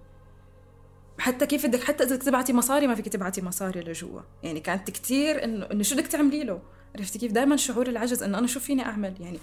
حتى 1.19 1.45
كيف 1.45 1.65
بدك 1.65 1.83
حتى 1.83 2.03
إذا 2.03 2.15
تبعتي 2.15 2.53
مصاري 2.53 2.87
ما 2.87 2.95
فيك 2.95 3.09
تبعتي 3.09 3.41
مصاري 3.41 3.81
لجوا. 3.81 4.21
يعني 4.43 4.59
كانت 4.59 4.91
كتير 4.91 5.43
انه 5.43 5.65
إنه 5.65 5.83
شو 5.83 5.95
بدك 5.95 6.07
تعملي 6.07 6.43
له؟ 6.43 6.61
عرفتي 6.95 7.19
كيف؟ 7.19 7.31
دائما 7.31 7.55
شعور 7.55 7.87
العجز 7.87 8.23
إنه 8.23 8.37
أنا 8.37 8.47
شو 8.47 8.59
فيني 8.59 8.85
أعمل؟ 8.85 9.21
يعني 9.21 9.39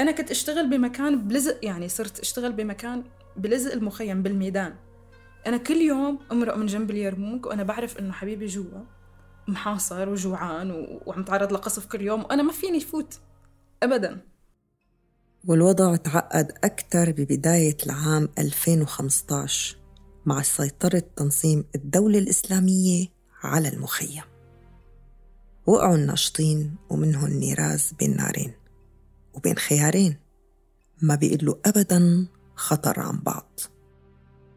أنا 0.00 0.10
كنت 0.12 0.30
أشتغل 0.30 0.70
بمكان 0.70 1.28
بلزق 1.28 1.64
يعني 1.64 1.88
صرت 1.88 2.20
أشتغل 2.20 2.52
بمكان 2.52 3.04
بلزق 3.36 3.72
المخيم 3.72 4.22
بالميدان. 4.22 4.74
أنا 5.46 5.56
كل 5.56 5.76
يوم 5.76 6.18
امرق 6.32 6.56
من 6.56 6.66
جنب 6.66 6.90
اليرموك 6.90 7.46
وأنا 7.46 7.62
بعرف 7.62 7.98
إنه 7.98 8.12
حبيبي 8.12 8.46
جوا 8.46 8.84
محاصر 9.48 10.08
وجوعان 10.08 11.00
وعم 11.06 11.24
تعرض 11.24 11.52
لقصف 11.52 11.86
كل 11.86 12.00
يوم 12.00 12.24
وأنا 12.24 12.42
ما 12.42 12.52
فيني 12.52 12.80
فوت 12.80 13.20
ابدا. 13.82 14.20
والوضع 15.48 15.96
تعقد 15.96 16.52
أكثر 16.64 17.10
ببداية 17.10 17.76
العام 17.86 18.28
2015 18.38 19.76
مع 20.26 20.42
سيطرة 20.42 21.02
تنظيم 21.16 21.64
الدولة 21.74 22.18
الإسلامية 22.18 23.06
على 23.42 23.68
المخيم. 23.68 24.22
وقعوا 25.66 25.94
الناشطين 25.94 26.74
ومنهم 26.90 27.30
نيراز 27.30 27.92
بين 27.98 28.16
نارين 28.16 28.52
وبين 29.34 29.56
خيارين 29.56 30.16
ما 31.02 31.14
بيقلوا 31.14 31.54
أبدا 31.66 32.26
خطر 32.54 33.00
عن 33.00 33.20
بعض. 33.20 33.60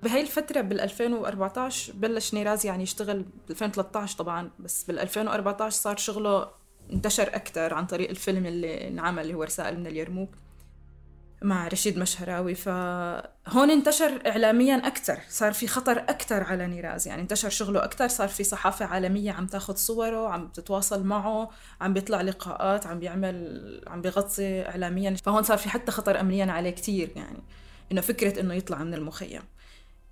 بهاي 0.04 0.22
الفترة 0.22 0.62
بال 0.62 0.80
2014 0.80 1.94
بلش 1.94 2.34
نيراز 2.34 2.66
يعني 2.66 2.84
يشتغل 2.84 3.18
بال 3.24 3.52
2013 3.52 4.18
طبعا 4.18 4.52
بس 4.60 4.84
بال 4.84 5.00
2014 5.00 5.82
صار 5.82 5.98
شغله 5.98 6.48
انتشر 6.94 7.28
أكثر 7.36 7.74
عن 7.74 7.86
طريق 7.86 8.10
الفيلم 8.10 8.46
اللي 8.46 8.88
انعمل 8.88 9.24
اللي 9.24 9.34
هو 9.34 9.44
رسائل 9.44 9.80
من 9.80 9.88
اليرموك. 9.88 10.30
مع 11.42 11.68
رشيد 11.68 11.98
مشهراوي. 11.98 12.56
فهون 12.56 13.72
انتشر 13.72 14.22
إعلاميا 14.28 14.76
أكثر 14.76 15.20
صار 15.30 15.54
في 15.54 15.68
خطر 15.68 15.98
أكثر 16.00 16.44
على 16.44 16.68
نيراز. 16.68 17.08
يعني 17.08 17.22
انتشر 17.22 17.50
شغله 17.50 17.84
أكثر 17.84 18.08
صار 18.08 18.28
في 18.28 18.44
صحافة 18.44 18.86
عالمية 18.86 19.32
عم 19.32 19.48
تاخذ 19.48 19.76
صوره 19.76 20.30
عم 20.30 20.48
تتواصل 20.48 21.04
معه 21.04 21.50
عم 21.82 21.94
بيطلع 21.94 22.22
لقاءات 22.22 22.88
عم 22.88 23.00
بيعمل 23.00 23.84
عم 23.88 24.02
بيغطي 24.02 24.68
إعلاميا. 24.68 25.16
فهون 25.16 25.44
صار 25.44 25.58
في 25.58 25.70
حتى 25.70 25.92
خطر 25.92 26.20
أمنيا 26.20 26.52
عليه 26.52 26.70
كثير 26.70 27.12
يعني 27.16 27.40
إنه 27.92 28.02
فكرة 28.02 28.40
إنه 28.40 28.54
يطلع 28.54 28.84
من 28.84 28.94
المخيم. 28.94 29.42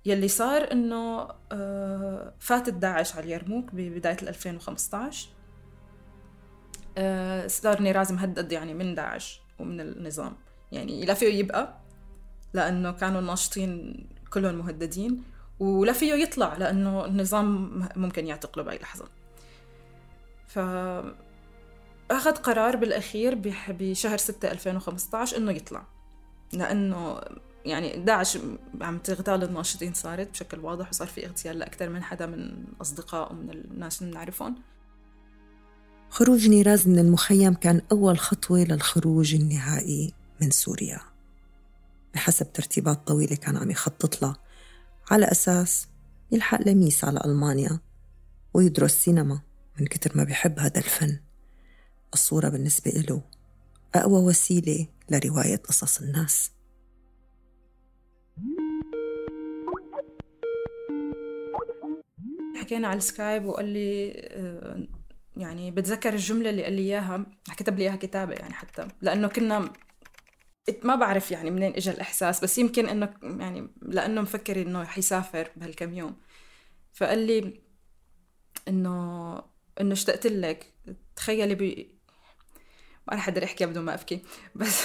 يلي 0.06 0.28
صار 0.28 0.72
إنه 0.72 1.28
آه، 1.52 2.34
فاتت 2.40 2.74
داعش 2.74 3.16
على 3.16 3.24
اليرموك 3.24 3.74
ببداية 3.74 4.16
2015 4.22 5.28
آه، 6.98 7.46
صار 7.46 7.82
نيراز 7.82 8.12
مهدد 8.12 8.52
يعني 8.52 8.74
من 8.74 8.94
داعش 8.94 9.40
ومن 9.58 9.80
النظام. 9.80 10.36
يعني 10.72 11.04
لا 11.04 11.14
فيه 11.14 11.34
يبقى 11.38 11.80
لأنه 12.54 12.90
كانوا 12.90 13.20
الناشطين 13.20 14.06
كلهم 14.30 14.54
مهددين 14.54 15.22
ولا 15.60 15.92
فيه 15.92 16.14
يطلع 16.14 16.56
لأنه 16.56 17.04
النظام 17.04 17.70
ممكن 17.96 18.26
يعتقله 18.26 18.64
بأي 18.64 18.78
لحظة. 18.78 19.04
ف 20.46 20.58
أخذ 22.10 22.32
قرار 22.32 22.76
بالأخير 22.76 23.34
بشهر 23.68 24.16
6 24.18 24.50
2015 24.50 25.36
إنه 25.36 25.52
يطلع. 25.52 25.86
لأنه 26.52 27.20
يعني 27.64 28.04
داعش 28.04 28.38
عم 28.80 28.98
تغتال 28.98 29.44
الناشطين 29.44 29.94
صارت 29.94 30.30
بشكل 30.30 30.58
واضح 30.58 30.88
وصار 30.88 31.08
في 31.08 31.26
اغتيال 31.26 31.58
لأكثر 31.58 31.88
من 31.88 32.02
حدا 32.02 32.26
من 32.26 32.64
أصدقاء 32.80 33.32
ومن 33.32 33.50
الناس 33.50 34.02
اللي 34.02 34.12
بنعرفهم 34.12 34.56
خروج 36.10 36.48
نيراز 36.48 36.88
من 36.88 36.98
المخيم 36.98 37.54
كان 37.54 37.80
أول 37.92 38.18
خطوة 38.18 38.64
للخروج 38.64 39.34
النهائي. 39.34 40.12
من 40.40 40.50
سوريا. 40.50 41.00
بحسب 42.14 42.52
ترتيبات 42.52 43.06
طويلة 43.06 43.36
كان 43.36 43.56
عم 43.56 43.70
يخطط 43.70 44.22
لها. 44.22 44.36
على 45.10 45.26
أساس 45.26 45.88
يلحق 46.32 46.68
لميس 46.68 47.04
على 47.04 47.20
ألمانيا 47.24 47.80
ويدرس 48.54 48.92
سينما 48.92 49.40
من 49.80 49.86
كتر 49.86 50.16
ما 50.16 50.24
بيحب 50.24 50.58
هذا 50.58 50.78
الفن. 50.78 51.20
الصورة 52.14 52.48
بالنسبة 52.48 52.90
له 52.90 53.22
أقوى 53.94 54.24
وسيلة 54.24 54.86
لرواية 55.10 55.56
قصص 55.56 56.00
الناس. 56.00 56.50
حكينا 62.56 62.88
على 62.88 62.98
السكايب 62.98 63.44
وقال 63.44 63.64
لي 63.64 64.12
آه، 64.16 64.88
يعني 65.36 65.70
بتذكر 65.70 66.12
الجملة 66.12 66.50
اللي 66.50 66.64
قال 66.64 66.72
لي 66.72 66.82
إياها. 66.82 67.26
كتب 67.56 67.78
لي 67.78 67.84
إياها 67.84 67.96
كتابة 67.96 68.32
يعني 68.32 68.54
حتى 68.54 68.88
لأنه 69.02 69.28
كنا 69.28 69.72
ما 70.84 70.94
بعرف 70.94 71.30
يعني 71.30 71.50
منين 71.50 71.72
اجى 71.74 71.90
الإحساس 71.90 72.44
بس 72.44 72.58
يمكن 72.58 72.88
إنه 72.88 73.14
يعني 73.22 73.68
لأنه 73.82 74.20
مفكر 74.20 74.62
إنه 74.62 74.84
حيسافر 74.84 75.50
بهالكم 75.56 75.94
يوم. 75.94 76.16
فقال 76.92 77.18
لي 77.18 77.60
إنه 78.68 79.34
إنه 79.80 79.92
اشتقت 79.92 80.26
لك. 80.26 80.72
تخيلي 81.16 81.54
ب 81.54 81.86
ما 83.08 83.14
رح 83.14 83.28
أقدر 83.28 83.44
أحكي 83.44 83.66
بدون 83.66 83.84
ما 83.84 83.94
أبكي. 83.94 84.22
بس 84.54 84.84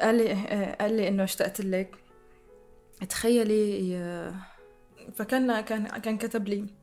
قال 0.00 0.14
لي 0.14 0.32
قال 0.80 0.96
لي 0.96 1.08
إنه 1.08 1.24
اشتقت 1.24 1.60
لك. 1.60 1.96
تخيلي 3.08 4.00
فكان 5.14 5.60
كان 5.60 5.86
كان 5.86 6.18
كتب 6.18 6.48
لي 6.48 6.79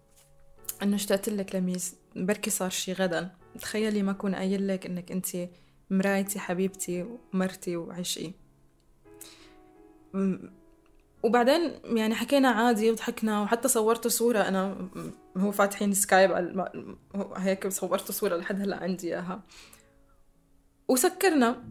أنه 0.84 0.96
اشتقت 0.96 1.30
لك 1.30 1.56
لميس 1.56 1.96
بركي 2.16 2.50
صار 2.50 2.70
شي 2.70 2.94
غدا. 2.94 3.30
تخيلي 3.62 4.04
ما 4.04 4.12
اكون 4.12 4.36
قايل 4.36 4.68
لك 4.68 4.86
إنك 4.86 5.12
أنت 5.12 5.28
مرايتي 5.90 6.40
حبيبتي 6.40 7.18
ومرتي 7.34 7.78
وعشقي. 7.78 8.32
وبعدين 11.24 11.72
يعني 11.84 12.16
حكينا 12.16 12.50
عادي 12.50 12.92
وضحكنا 12.92 13.42
وحتى 13.42 13.68
صورت 13.68 14.08
صورة. 14.08 14.40
أنا 14.40 14.90
هو 15.38 15.52
فاتحين 15.52 15.94
سكايب 15.94 16.60
هيك 17.36 17.68
صورت 17.68 18.12
صورة 18.12 18.38
لحد 18.38 18.62
هلأ 18.62 18.78
عندي 18.84 19.08
إياها. 19.08 19.44
وسكرنا. 20.88 21.64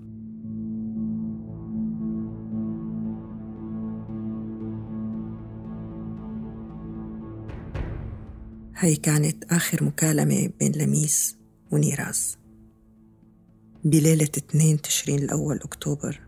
هاي 8.87 8.97
كانت 8.97 9.53
آخر 9.53 9.85
مكالمة 9.85 10.51
بين 10.59 10.73
لميس 10.73 11.37
ونيراز 11.71 12.39
بليلة 13.85 14.29
2 14.39 14.83
تشرين 14.83 15.19
الأول 15.19 15.57
أكتوبر 15.57 16.21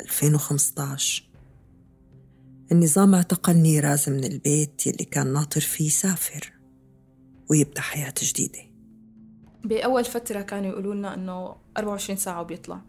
2015 0.00 1.24
النظام 2.72 3.14
اعتقل 3.14 3.56
نيراز 3.56 4.08
من 4.08 4.24
البيت 4.24 4.86
يلي 4.86 5.04
كان 5.04 5.32
ناطر 5.32 5.60
فيه 5.60 5.86
يسافر 5.86 6.52
ويبدأ 7.50 7.80
حياة 7.80 8.14
جديدة. 8.22 8.60
بأول 9.64 10.04
فترة 10.04 10.40
كانوا 10.40 10.70
يقولوا 10.70 10.94
لنا 10.94 11.14
إنه 11.14 11.56
24 11.76 12.18
ساعة 12.18 12.40
وبيطلع. 12.40 12.80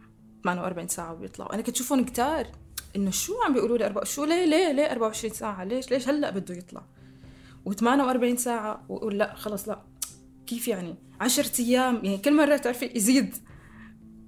48 0.44 0.88
ساعة 0.88 1.14
وبيطلع. 1.14 1.46
وأنا 1.46 1.62
كنت 1.62 1.76
شوفهم 1.76 2.06
كتار 2.06 2.48
إنه 2.96 3.12
شو 3.12 3.34
عم 3.46 3.54
بيقولوا 3.54 3.78
لي 3.78 3.94
شو 4.04 4.26
ليه 4.26 4.46
ليه 4.46 4.72
ليه 4.72 4.92
24 4.92 5.34
ساعة؟ 5.34 5.64
ليش 5.64 5.92
ليش 5.92 6.10
هلأ 6.10 6.30
بده 6.30 6.56
يطلع؟ 6.56 6.84
و48 7.70 8.36
ساعة 8.36 8.86
وأقول 8.90 9.18
لا 9.18 9.36
خلص 9.36 9.70
لا. 9.70 9.82
كيف 10.48 10.68
يعني؟ 10.68 10.96
10 11.22 11.52
أيام 11.60 11.96
يعني 11.96 12.18
كل 12.18 12.36
مرة 12.36 12.58
تعرفي 12.58 12.92
يزيد. 12.96 13.36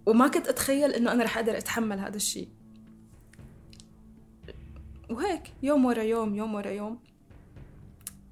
وما 0.06 0.28
كنت 0.28 0.48
أتخيل 0.48 0.92
إنه 0.92 1.12
أنا 1.12 1.24
رح 1.24 1.38
أقدر 1.38 1.58
أتحمل 1.58 2.00
هذا 2.00 2.16
الشيء. 2.16 2.50
وهيك 5.10 5.54
يوم 5.64 5.86
ورا 5.86 6.04
يوم 6.04 6.36
يوم 6.36 6.56
ورا 6.56 6.70
يوم. 6.70 7.00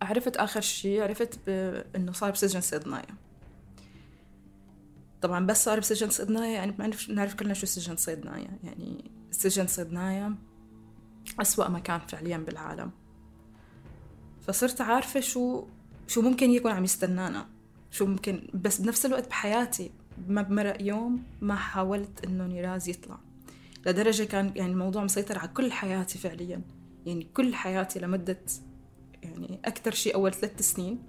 عرفت 0.01 0.37
آخر 0.37 0.61
شيء 0.61 1.03
عرفت 1.03 1.49
إنه 1.95 2.11
صار 2.11 2.31
بسجن 2.31 2.61
صيدنايا 2.61 3.15
طبعا 5.21 5.45
بس 5.45 5.63
صار 5.63 5.79
بسجن 5.79 6.09
صيدنايا 6.09 6.51
يعني 6.51 6.71
بنعرف 6.71 7.09
نعرف 7.09 7.35
كلنا 7.35 7.53
شو 7.53 7.65
سجن 7.65 7.95
صيدنايا 7.95 8.59
يعني 8.63 9.11
سجن 9.31 9.67
صيدنايا 9.67 10.35
أسوأ 11.39 11.69
مكان 11.69 11.99
فعليا 11.99 12.37
بالعالم. 12.37 12.91
فصرت 14.47 14.81
عارفة 14.81 15.19
شو 15.19 15.65
شو 16.07 16.21
ممكن 16.21 16.49
يكون 16.49 16.71
عم 16.71 16.83
يستنانا. 16.83 17.49
شو 17.91 18.05
ممكن 18.05 18.47
بس 18.53 18.81
بنفس 18.81 19.05
الوقت 19.05 19.27
بحياتي 19.27 19.91
ما 20.27 20.41
بمرق 20.41 20.81
يوم 20.81 21.23
ما 21.41 21.55
حاولت 21.55 22.25
إنه 22.25 22.47
نيراز 22.47 22.89
يطلع. 22.89 23.19
لدرجة 23.85 24.23
كان 24.23 24.51
يعني 24.55 24.71
الموضوع 24.71 25.03
مسيطر 25.03 25.39
على 25.39 25.47
كل 25.47 25.71
حياتي 25.71 26.17
فعليا. 26.17 26.61
يعني 27.05 27.27
كل 27.33 27.55
حياتي 27.55 27.99
لمدة 27.99 28.39
يعني 29.23 29.59
أكثر 29.65 29.91
شيء 29.93 30.15
أول 30.15 30.33
ثلاث 30.33 30.61
سنين. 30.61 30.99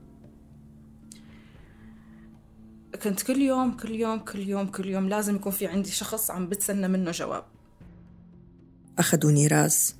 كنت 3.02 3.22
كل 3.22 3.42
يوم 3.42 3.76
كل 3.76 3.90
يوم 3.90 4.18
كل 4.18 4.48
يوم 4.48 4.66
كل 4.66 4.86
يوم 4.86 5.08
لازم 5.08 5.36
يكون 5.36 5.52
في 5.52 5.66
عندي 5.66 5.90
شخص 5.90 6.30
عم 6.30 6.48
بتسنى 6.48 6.88
منه 6.88 7.10
جواب. 7.10 7.44
أخذوا 8.98 9.32
نيراز 9.32 9.96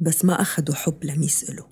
بس 0.00 0.24
ما 0.24 0.40
أخذوا 0.42 0.74
حب 0.74 1.04
لميس 1.04 1.50
إله 1.50 1.71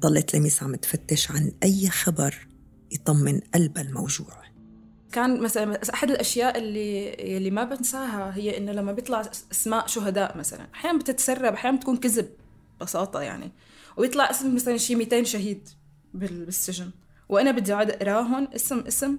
ضلت 0.00 0.36
لميس 0.36 0.62
عم 0.62 0.74
تفتش 0.74 1.30
عن 1.30 1.52
أي 1.62 1.88
خبر 1.90 2.48
يطمن 2.92 3.40
قلبها 3.54 3.82
الموجوع. 3.82 4.44
كان 5.12 5.40
مثلا 5.40 5.80
أحد 5.94 6.10
الأشياء 6.10 6.58
اللي 6.58 7.14
اللي 7.36 7.50
ما 7.50 7.64
بنساها 7.64 8.36
هي 8.36 8.58
إنه 8.58 8.72
لما 8.72 8.92
بيطلع 8.92 9.20
أسماء 9.52 9.86
شهداء 9.86 10.38
مثلا 10.38 10.68
أحيانا 10.74 10.98
بتتسرب 10.98 11.52
أحيانا 11.54 11.76
بتكون 11.76 11.96
كذب 11.96 12.28
ببساطة 12.80 13.20
يعني 13.20 13.52
ويطلع 13.96 14.30
اسم 14.30 14.54
مثلا 14.54 14.76
شي 14.76 14.94
200 14.94 15.22
شهيد 15.22 15.68
بالسجن. 16.14 16.90
وأنا 17.28 17.50
بدي 17.50 17.74
أقعد 17.74 17.90
اقراهم 17.90 18.48
اسم 18.54 18.78
اسم 18.78 19.18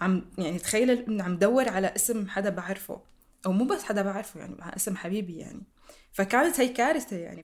عم 0.00 0.24
يعني 0.38 0.58
تخيل 0.58 1.22
عم 1.22 1.38
دور 1.38 1.68
على 1.68 1.86
اسم 1.96 2.28
حدا 2.28 2.50
بعرفه 2.50 3.00
أو 3.46 3.52
مو 3.52 3.64
بس 3.64 3.82
حدا 3.82 4.02
بعرفه 4.02 4.40
يعني 4.40 4.76
اسم 4.76 4.96
حبيبي 4.96 5.36
يعني. 5.36 5.62
فكانت 6.12 6.60
هي 6.60 6.68
كارثة 6.68 7.16
يعني. 7.16 7.42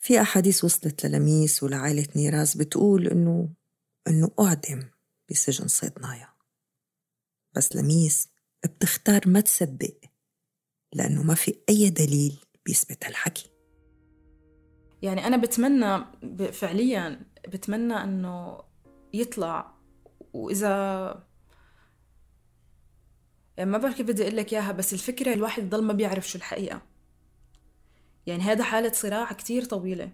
في 0.00 0.20
أحاديث 0.20 0.64
وصلت 0.64 1.06
للميس 1.06 1.62
ولعائلة 1.62 2.06
نيراز 2.16 2.56
بتقول 2.56 3.08
إنه 3.08 3.48
إنه 4.08 4.30
أعدم 4.40 4.82
بسجن 5.30 5.68
صيدنايا 5.68 6.28
بس 7.56 7.76
لميس 7.76 8.28
بتختار 8.64 9.20
ما 9.26 9.40
تصدق 9.40 10.00
لأنه 10.94 11.22
ما 11.22 11.34
في 11.34 11.54
أي 11.68 11.90
دليل 11.90 12.40
بيثبت 12.66 13.04
هالحكي. 13.04 13.50
يعني 15.02 15.26
أنا 15.26 15.36
بتمنى 15.36 16.04
فعليا 16.52 17.20
بتمنى 17.48 17.94
أنه 17.94 18.62
يطلع 19.12 19.74
وإذا 20.32 21.24
يعني 23.56 23.70
ما 23.70 23.78
بعرف 23.78 23.96
كيف 23.96 24.06
بدي 24.06 24.22
أقول 24.22 24.36
لك 24.36 24.52
إياها 24.52 24.72
بس 24.72 24.92
الفكرة 24.92 25.34
الواحد 25.34 25.70
ضل 25.70 25.82
ما 25.82 25.92
بيعرف 25.92 26.28
شو 26.28 26.38
الحقيقة. 26.38 26.89
يعني 28.26 28.42
هذا 28.42 28.64
حالة 28.64 28.92
صراع 28.92 29.32
كتير 29.32 29.64
طويلة. 29.64 30.10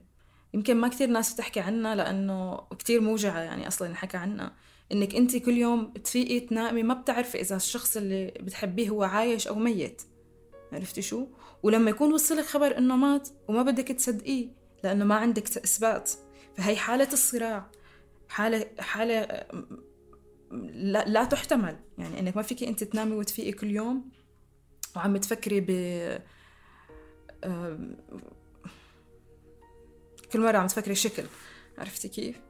يمكن 0.54 0.76
ما 0.76 0.88
كتير 0.88 1.08
ناس 1.08 1.34
بتحكي 1.34 1.60
عنها 1.60 1.94
لأنه 1.94 2.56
كتير 2.78 3.00
موجعة 3.00 3.40
يعني 3.40 3.68
أصلا 3.68 3.94
حكى 3.94 4.16
عنها. 4.16 4.52
إنك 4.92 5.14
أنت 5.14 5.36
كل 5.36 5.56
يوم 5.56 5.92
تفيقي 5.92 6.40
تنامي 6.40 6.82
ما 6.82 6.94
بتعرفي 6.94 7.40
إذا 7.40 7.56
الشخص 7.56 7.96
اللي 7.96 8.26
بتحبيه 8.40 8.88
هو 8.88 9.02
عايش 9.02 9.48
أو 9.48 9.54
ميت. 9.54 10.02
عرفتي 10.72 11.02
شو؟ 11.02 11.26
ولما 11.62 11.90
يكون 11.90 12.12
وصلك 12.12 12.44
خبر 12.44 12.78
إنه 12.78 12.96
مات 12.96 13.28
وما 13.48 13.62
بدك 13.62 13.88
تصدقيه 13.88 14.48
لأنه 14.84 15.04
ما 15.04 15.14
عندك 15.14 15.42
إثبات. 15.42 16.10
فهي 16.56 16.76
حالة 16.76 17.08
الصراع. 17.12 17.70
حالة 18.28 18.66
حالة 18.78 19.46
لا, 20.72 21.04
لا 21.04 21.24
تحتمل. 21.24 21.76
يعني 21.98 22.20
إنك 22.20 22.36
ما 22.36 22.42
فيك 22.42 22.62
أنت 22.62 22.84
تنامي 22.84 23.14
وتفيقي 23.14 23.52
كل 23.52 23.70
يوم 23.70 24.10
وعم 24.96 25.16
تفكري 25.16 25.60
ب 25.60 25.70
كل 30.32 30.40
مرة 30.40 30.58
عم 30.58 30.66
تفكري 30.66 30.94
شكل 30.94 31.24
عرفتي 31.78 32.08
كيف؟ 32.08 32.40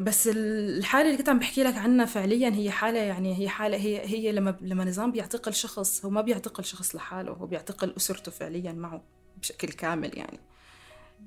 بس 0.00 0.28
الحالة 0.28 1.06
اللي 1.06 1.18
كنت 1.18 1.28
عم 1.28 1.38
بحكي 1.38 1.62
لك 1.62 1.74
عنها 1.76 2.06
فعليا 2.06 2.48
هي 2.48 2.70
حالة 2.70 2.98
يعني 2.98 3.38
هي 3.38 3.48
حالة 3.48 3.76
هي 3.76 4.06
هي 4.06 4.32
لما 4.32 4.56
لما 4.60 4.84
نظام 4.84 5.12
بيعتقل 5.12 5.54
شخص 5.54 6.04
هو 6.04 6.10
ما 6.10 6.20
بيعتقل 6.20 6.64
شخص 6.64 6.94
لحاله 6.94 7.32
هو 7.32 7.46
بيعتقل 7.46 7.94
أسرته 7.96 8.30
فعليا 8.30 8.72
معه 8.72 9.04
بشكل 9.36 9.68
كامل 9.68 10.18
يعني. 10.18 10.40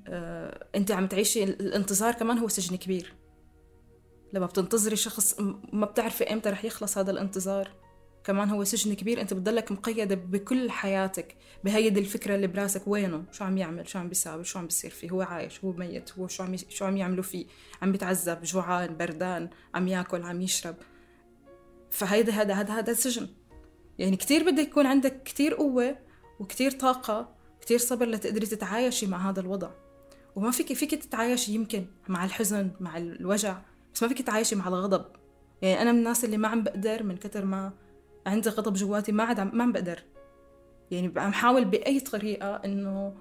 آه، 0.06 0.66
أنت 0.74 0.90
عم 0.90 1.06
تعيشي 1.06 1.44
الانتظار 1.44 2.14
كمان 2.14 2.38
هو 2.38 2.48
سجن 2.48 2.76
كبير. 2.76 3.14
لما 4.32 4.46
بتنتظري 4.46 4.96
شخص 4.96 5.40
ما 5.72 5.86
بتعرفي 5.86 6.24
إمتى 6.32 6.50
رح 6.50 6.64
يخلص 6.64 6.98
هذا 6.98 7.10
الانتظار. 7.10 7.83
كمان 8.24 8.50
هو 8.50 8.64
سجن 8.64 8.94
كبير 8.94 9.20
أنت 9.20 9.34
بتضلك 9.34 9.72
مقيدة 9.72 10.14
بكل 10.14 10.70
حياتك 10.70 11.36
بهيدي 11.64 12.00
الفكرة 12.00 12.34
اللي 12.34 12.46
براسك 12.46 12.82
وينه؟ 12.88 13.24
شو 13.32 13.44
عم 13.44 13.58
يعمل؟ 13.58 13.88
شو 13.88 13.98
عم 13.98 14.08
بيساوي؟ 14.08 14.44
شو 14.44 14.58
عم 14.58 14.66
بيصير 14.66 14.90
فيه؟ 14.90 15.10
هو 15.10 15.22
عايش؟ 15.22 15.64
هو 15.64 15.72
ميت؟ 15.72 16.12
هو 16.18 16.28
شو 16.28 16.42
عم 16.42 16.56
شو 16.68 16.84
عم 16.84 16.96
يعملوا 16.96 17.22
فيه؟ 17.22 17.46
عم 17.82 17.92
بيتعذب 17.92 18.42
جوعان 18.42 18.96
بردان 18.96 19.50
عم 19.74 19.88
ياكل 19.88 20.22
عم 20.22 20.40
يشرب. 20.40 20.76
فهيدا 21.90 22.32
هذا 22.32 22.54
هذا 22.54 22.74
هذا 22.74 22.92
سجن. 22.92 23.28
يعني 23.98 24.16
كتير 24.16 24.50
بدك 24.50 24.68
يكون 24.68 24.86
عندك 24.86 25.22
كتير 25.22 25.54
قوة 25.54 25.96
وكتير 26.40 26.70
طاقة 26.70 27.34
كتير 27.60 27.78
صبر 27.78 28.06
لتقدري 28.06 28.46
تتعايشي 28.46 29.06
مع 29.06 29.30
هذا 29.30 29.40
الوضع. 29.40 29.70
وما 30.36 30.50
فيك 30.50 30.72
فيك 30.72 30.94
تتعايشي 30.94 31.54
يمكن 31.54 31.86
مع 32.08 32.24
الحزن 32.24 32.70
مع 32.80 32.96
الوجع 32.96 33.58
بس 33.94 34.02
ما 34.02 34.08
فيك 34.08 34.22
تتعايشي 34.22 34.56
مع 34.56 34.68
الغضب. 34.68 35.04
يعني 35.62 35.82
أنا 35.82 35.92
من 35.92 35.98
الناس 35.98 36.24
اللي 36.24 36.36
ما 36.36 36.48
عم 36.48 36.62
بقدر 36.62 37.02
من 37.02 37.16
كتر 37.16 37.44
ما 37.44 37.72
عندي 38.26 38.48
غضب 38.48 38.74
جواتي 38.74 39.12
ما 39.12 39.24
عاد 39.24 39.40
ما 39.40 39.62
عم 39.62 39.72
بقدر. 39.72 40.02
يعني 40.90 41.12
عم 41.16 41.32
حاول 41.32 41.64
بأي 41.64 42.00
طريقة 42.00 42.56
إنه 42.56 43.14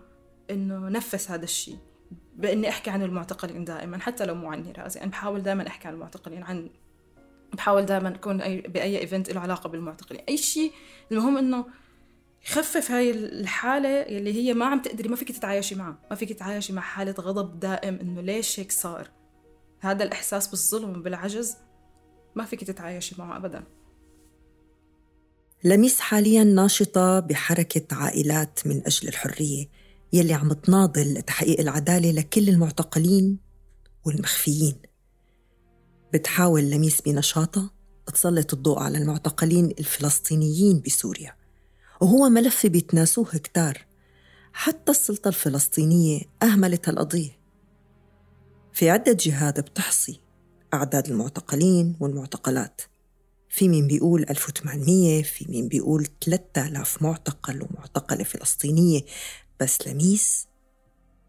إنه 0.51 0.89
نفس 0.89 1.31
هذا 1.31 1.43
الشيء 1.43 1.77
بإني 2.35 2.69
أحكي 2.69 2.89
عن 2.89 3.01
المعتقلين 3.01 3.65
دائما 3.65 3.97
حتى 3.97 4.25
لو 4.25 4.35
مو 4.35 4.51
عني 4.51 4.71
راسي 4.71 5.01
أنا 5.01 5.11
بحاول 5.11 5.43
دائما 5.43 5.67
أحكي 5.67 5.87
عن 5.87 5.93
المعتقلين 5.93 6.43
عن 6.43 6.69
بحاول 7.53 7.85
دائما 7.85 8.09
أكون 8.09 8.41
أي 8.41 8.61
بأي 8.61 8.99
إيفنت 8.99 9.31
له 9.31 9.41
علاقة 9.41 9.69
بالمعتقلين. 9.69 10.21
أي 10.29 10.37
شيء 10.37 10.71
المهم 11.11 11.37
إنه 11.37 11.65
يخفف 12.45 12.91
هاي 12.91 13.11
الحالة 13.11 13.89
اللي 13.89 14.33
هي 14.33 14.53
ما 14.53 14.65
عم 14.65 14.81
تقدري 14.81 15.09
ما 15.09 15.15
فيك 15.15 15.31
تتعايشي 15.31 15.75
معها. 15.75 15.97
ما 16.09 16.15
فيك 16.15 16.33
تتعايشي 16.33 16.73
مع 16.73 16.81
حالة 16.81 17.15
غضب 17.19 17.59
دائم 17.59 17.95
إنه 17.95 18.21
ليش 18.21 18.59
هيك 18.59 18.71
صار؟ 18.71 19.09
هذا 19.79 20.03
الإحساس 20.03 20.47
بالظلم 20.47 20.99
وبالعجز 20.99 21.57
ما 22.35 22.45
فيك 22.45 22.63
تتعايشي 22.63 23.15
معه 23.19 23.37
أبدا. 23.37 23.63
لميس 25.65 25.99
حاليا 25.99 26.43
ناشطة 26.43 27.19
بحركة 27.19 27.95
عائلات 27.95 28.59
من 28.67 28.81
أجل 28.85 29.07
الحرية 29.07 29.69
يلي 30.13 30.33
عم 30.33 30.53
تناضل 30.53 31.13
لتحقيق 31.13 31.59
العدالة 31.59 32.11
لكل 32.11 32.49
المعتقلين 32.49 33.39
والمخفيين. 34.05 34.75
بتحاول 36.13 36.63
لميس 36.63 37.01
بنشاطها 37.01 37.71
تسلط 38.13 38.53
الضوء 38.53 38.79
على 38.79 38.97
المعتقلين 38.97 39.73
الفلسطينيين 39.79 40.81
بسوريا 40.85 41.35
وهو 42.01 42.29
ملف 42.29 42.65
بيتناسوه 42.65 43.25
كتار. 43.25 43.85
حتى 44.53 44.91
السلطة 44.91 45.27
الفلسطينية 45.27 46.21
أهملت 46.43 46.89
هالقضية. 46.89 47.39
في 48.73 48.89
عدة 48.89 49.17
جهات 49.19 49.59
بتحصي 49.59 50.19
أعداد 50.73 51.07
المعتقلين 51.07 51.95
والمعتقلات. 51.99 52.81
في 53.53 53.69
مين 53.69 53.87
بيقول 53.87 54.25
1800 54.29 55.23
في 55.23 55.45
مين 55.49 55.67
بيقول 55.67 56.07
3000 56.21 57.01
معتقل 57.01 57.61
ومعتقلة 57.61 58.23
فلسطينية 58.23 59.01
بس 59.59 59.87
لميس 59.87 60.47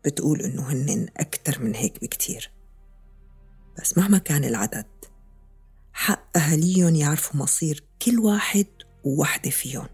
بتقول 0.04 0.42
إنه 0.42 0.72
هن 0.72 1.08
أكتر 1.16 1.62
من 1.62 1.74
هيك 1.74 2.00
بكتير. 2.00 2.50
بس 3.78 3.98
مهما 3.98 4.18
كان 4.18 4.44
العدد 4.44 4.86
حق 5.92 6.38
أهاليهم 6.38 6.94
يعرفوا 6.94 7.40
مصير 7.40 7.84
كل 8.02 8.18
واحد 8.18 8.66
ووحدة 9.04 9.50
فيهم. 9.50 9.88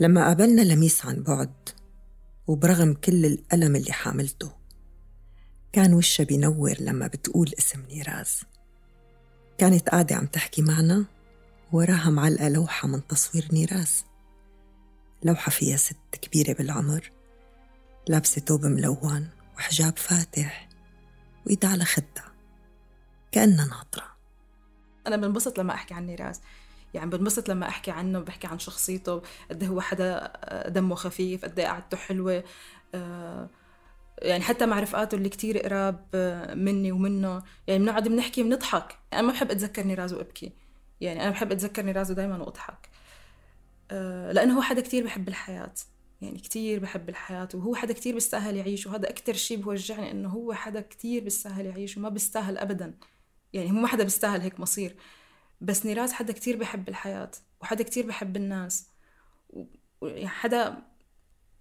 لما 0.00 0.26
قابلنا 0.26 0.62
لميس 0.62 1.06
عن 1.06 1.22
بعد 1.22 1.68
وبرغم 2.46 2.94
كل 2.94 3.26
الألم 3.26 3.76
اللي 3.76 3.92
حاملته 3.92 4.52
كان 5.72 5.94
وشها 5.94 6.24
بينور 6.24 6.74
لما 6.80 7.06
بتقول 7.06 7.50
اسم 7.58 7.82
نيراز. 7.90 8.40
كانت 9.58 9.88
قاعدة 9.88 10.16
عم 10.16 10.26
تحكي 10.26 10.62
معنا 10.62 11.04
وراها 11.72 12.10
معلقة 12.10 12.48
لوحة 12.48 12.88
من 12.88 13.06
تصوير 13.06 13.48
نيراز. 13.52 14.04
لوحة 15.22 15.50
فيها 15.50 15.76
ست 15.76 15.96
كبيرة 16.22 16.52
بالعمر 16.52 17.10
لابسة 18.08 18.40
توب 18.40 18.66
ملون 18.66 19.28
وحجاب 19.56 19.96
فاتح 19.96 20.68
وإيدها 21.46 21.70
على 21.70 21.84
خدها 21.84 22.32
كأنها 23.32 23.66
ناطرة. 23.66 24.16
أنا 25.06 25.16
بنبسط 25.16 25.58
لما 25.58 25.74
أحكي 25.74 25.94
عن 25.94 26.06
نيراز. 26.06 26.40
يعني 26.94 27.10
بنبسط 27.10 27.48
لما 27.48 27.68
أحكي 27.68 27.90
عنه 27.90 28.20
بحكي 28.20 28.46
عن 28.46 28.58
شخصيته 28.58 29.22
قد 29.50 29.62
إيه 29.62 29.68
هو 29.68 29.80
حدا 29.80 30.32
دمه 30.68 30.94
خفيف 30.94 31.44
قد 31.44 31.58
إيه 31.58 31.66
قعدته 31.66 31.96
حلوة. 31.96 32.44
آه، 32.94 33.48
يعني 34.22 34.42
حتى 34.44 34.66
مع 34.66 34.80
رفقاته 34.80 35.14
اللي 35.14 35.28
كتير 35.28 35.58
قراب 35.58 36.06
مني 36.56 36.92
ومنه. 36.92 37.42
يعني 37.66 37.84
بنقعد 37.84 38.08
بنحكي 38.08 38.42
بنضحك. 38.42 38.98
أنا 39.12 39.22
ما 39.22 39.32
بحب 39.32 39.50
اتذكر 39.50 39.82
نيراز 39.82 40.12
وابكي 40.12 40.52
يعني 41.00 41.22
أنا 41.22 41.30
بحب 41.30 41.52
اتذكر 41.52 41.82
نيراز 41.82 42.12
دائما 42.12 42.38
وأضحك. 42.42 42.88
آه، 43.90 44.32
لأنه 44.32 44.56
هو 44.56 44.62
حدا 44.62 44.80
كتير 44.80 45.04
بحب 45.04 45.28
الحياة. 45.28 45.74
يعني 46.22 46.38
كتير 46.38 46.80
بحب 46.80 47.08
الحياة. 47.08 47.48
وهو 47.54 47.74
حدا 47.74 47.92
كتير 47.94 48.14
بيستاهل 48.14 48.56
يعيش. 48.56 48.86
وهذا 48.86 49.10
أكتر 49.10 49.34
شيء 49.34 49.58
بوجعني 49.58 50.10
إنه 50.10 50.28
هو 50.28 50.52
حدا 50.52 50.80
كتير 50.80 51.24
بيستاهل 51.24 51.66
يعيش. 51.66 51.96
وما 51.96 52.08
بيستاهل 52.08 52.58
أبدا. 52.58 52.94
يعني 53.52 53.70
هو 53.70 53.74
ما 53.74 53.88
حدا 53.88 54.04
بيستاهل 54.04 54.40
هيك 54.40 54.60
مصير. 54.60 54.96
بس 55.64 55.86
نيراز 55.86 56.12
حدا 56.12 56.32
كتير 56.32 56.56
بحب 56.56 56.88
الحياة 56.88 57.30
وحدا 57.60 57.84
كتير 57.84 58.06
بحب 58.06 58.36
الناس. 58.36 58.86
ويعني 60.00 60.28
حدا 60.28 60.82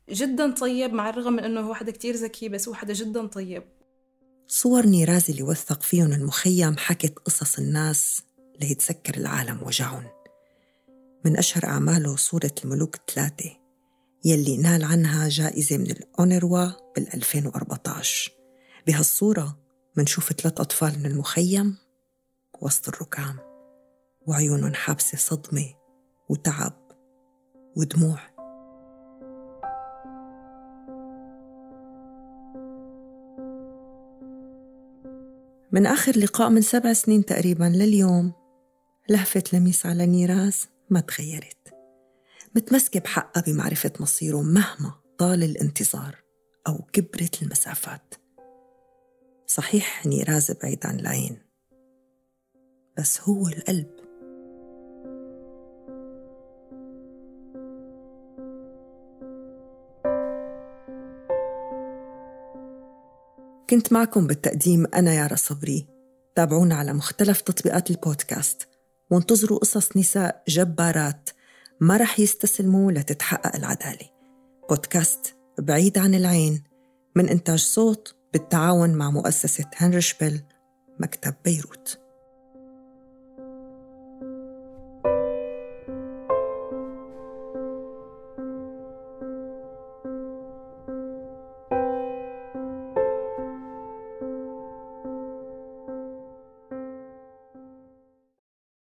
جدا 0.10 0.52
طيب 0.52 0.94
مع 0.94 1.10
الرغم 1.10 1.34
من 1.34 1.44
إنه 1.44 1.62
هو 1.62 1.74
حدا 1.74 1.92
كتير 1.92 2.16
ذكي 2.16 2.50
بس 2.50 2.68
هو 2.68 2.74
حدا 2.74 2.94
جدا 2.94 3.28
طيب. 3.28 3.64
صور 4.48 4.86
نيراز 4.86 5.30
اللي 5.30 5.44
وثق 5.44 5.82
فيهم 5.82 6.14
المخيم 6.14 6.78
حكت 6.78 7.20
قصص 7.20 7.60
الناس 7.60 8.24
ليتذكر 8.62 9.18
العالم 9.18 9.64
وجعهم. 9.64 10.04
من 11.26 11.38
أشهر 11.38 11.66
أعماله 11.66 12.16
صورة 12.16 12.56
الملوك 12.66 12.96
الثلاثة 12.96 13.58
يلي 14.26 14.58
نال 14.58 14.84
عنها 14.84 15.30
جائزة 15.30 15.78
من 15.78 15.92
الأونروا 15.92 16.68
بال 16.96 17.14
2014 17.14 18.32
بهالصورة 18.88 19.58
منشوف 19.98 20.34
ثلاث 20.34 20.60
أطفال 20.60 21.00
من 21.00 21.06
المخيم 21.06 21.78
وسط 22.62 22.88
الركام. 22.88 23.53
وعيونهم 24.28 24.74
حابسة 24.74 25.18
صدمة 25.18 25.74
وتعب 26.30 26.92
ودموع. 27.78 28.20
من 35.72 35.86
آخر 35.86 36.18
لقاء 36.18 36.50
من 36.50 36.62
سبع 36.62 36.94
سنين 36.94 37.26
تقريبا 37.26 37.64
لليوم 37.64 38.34
لهفة 39.10 39.44
لميس 39.54 39.86
على 39.86 40.06
نيراز 40.06 40.68
ما 40.90 41.00
تغيرت. 41.00 41.74
متمسكة 42.56 43.00
بحقها 43.00 43.44
بمعرفة 43.48 43.92
مصيره 44.00 44.42
مهما 44.42 44.94
طال 45.18 45.44
الانتظار 45.44 46.24
أو 46.68 46.78
كبرت 46.94 47.44
المسافات. 47.44 48.14
صحيح 49.48 50.06
نيراز 50.06 50.52
بعيد 50.52 50.86
عن 50.86 51.00
العين 51.00 51.38
بس 52.98 53.22
هو 53.22 53.48
القلب 53.48 53.93
كنت 63.70 63.94
معكم 63.94 64.28
بالتقديم 64.28 64.88
أنا 64.96 65.14
يارا 65.14 65.36
صبري. 65.36 65.88
تابعونا 66.36 66.76
على 66.76 66.94
مختلف 66.94 67.42
تطبيقات 67.42 67.92
البودكاست. 67.92 68.68
وانتظروا 69.12 69.60
قصص 69.60 69.98
نساء 69.98 70.44
جبارات 70.48 71.30
ما 71.80 71.98
رح 71.98 72.20
يستسلموا 72.20 72.92
لتتحقق 72.92 73.56
العدالة. 73.56 74.10
بودكاست 74.70 75.36
بعيد 75.60 75.98
عن 75.98 76.16
العين 76.16 76.64
من 77.16 77.30
إنتاج 77.30 77.60
صوت 77.60 78.16
بالتعاون 78.34 78.94
مع 78.94 79.12
مؤسسة 79.12 79.66
هنري 79.76 80.02
شبيل 80.02 80.42
مكتب 81.00 81.34
بيروت. 81.46 82.03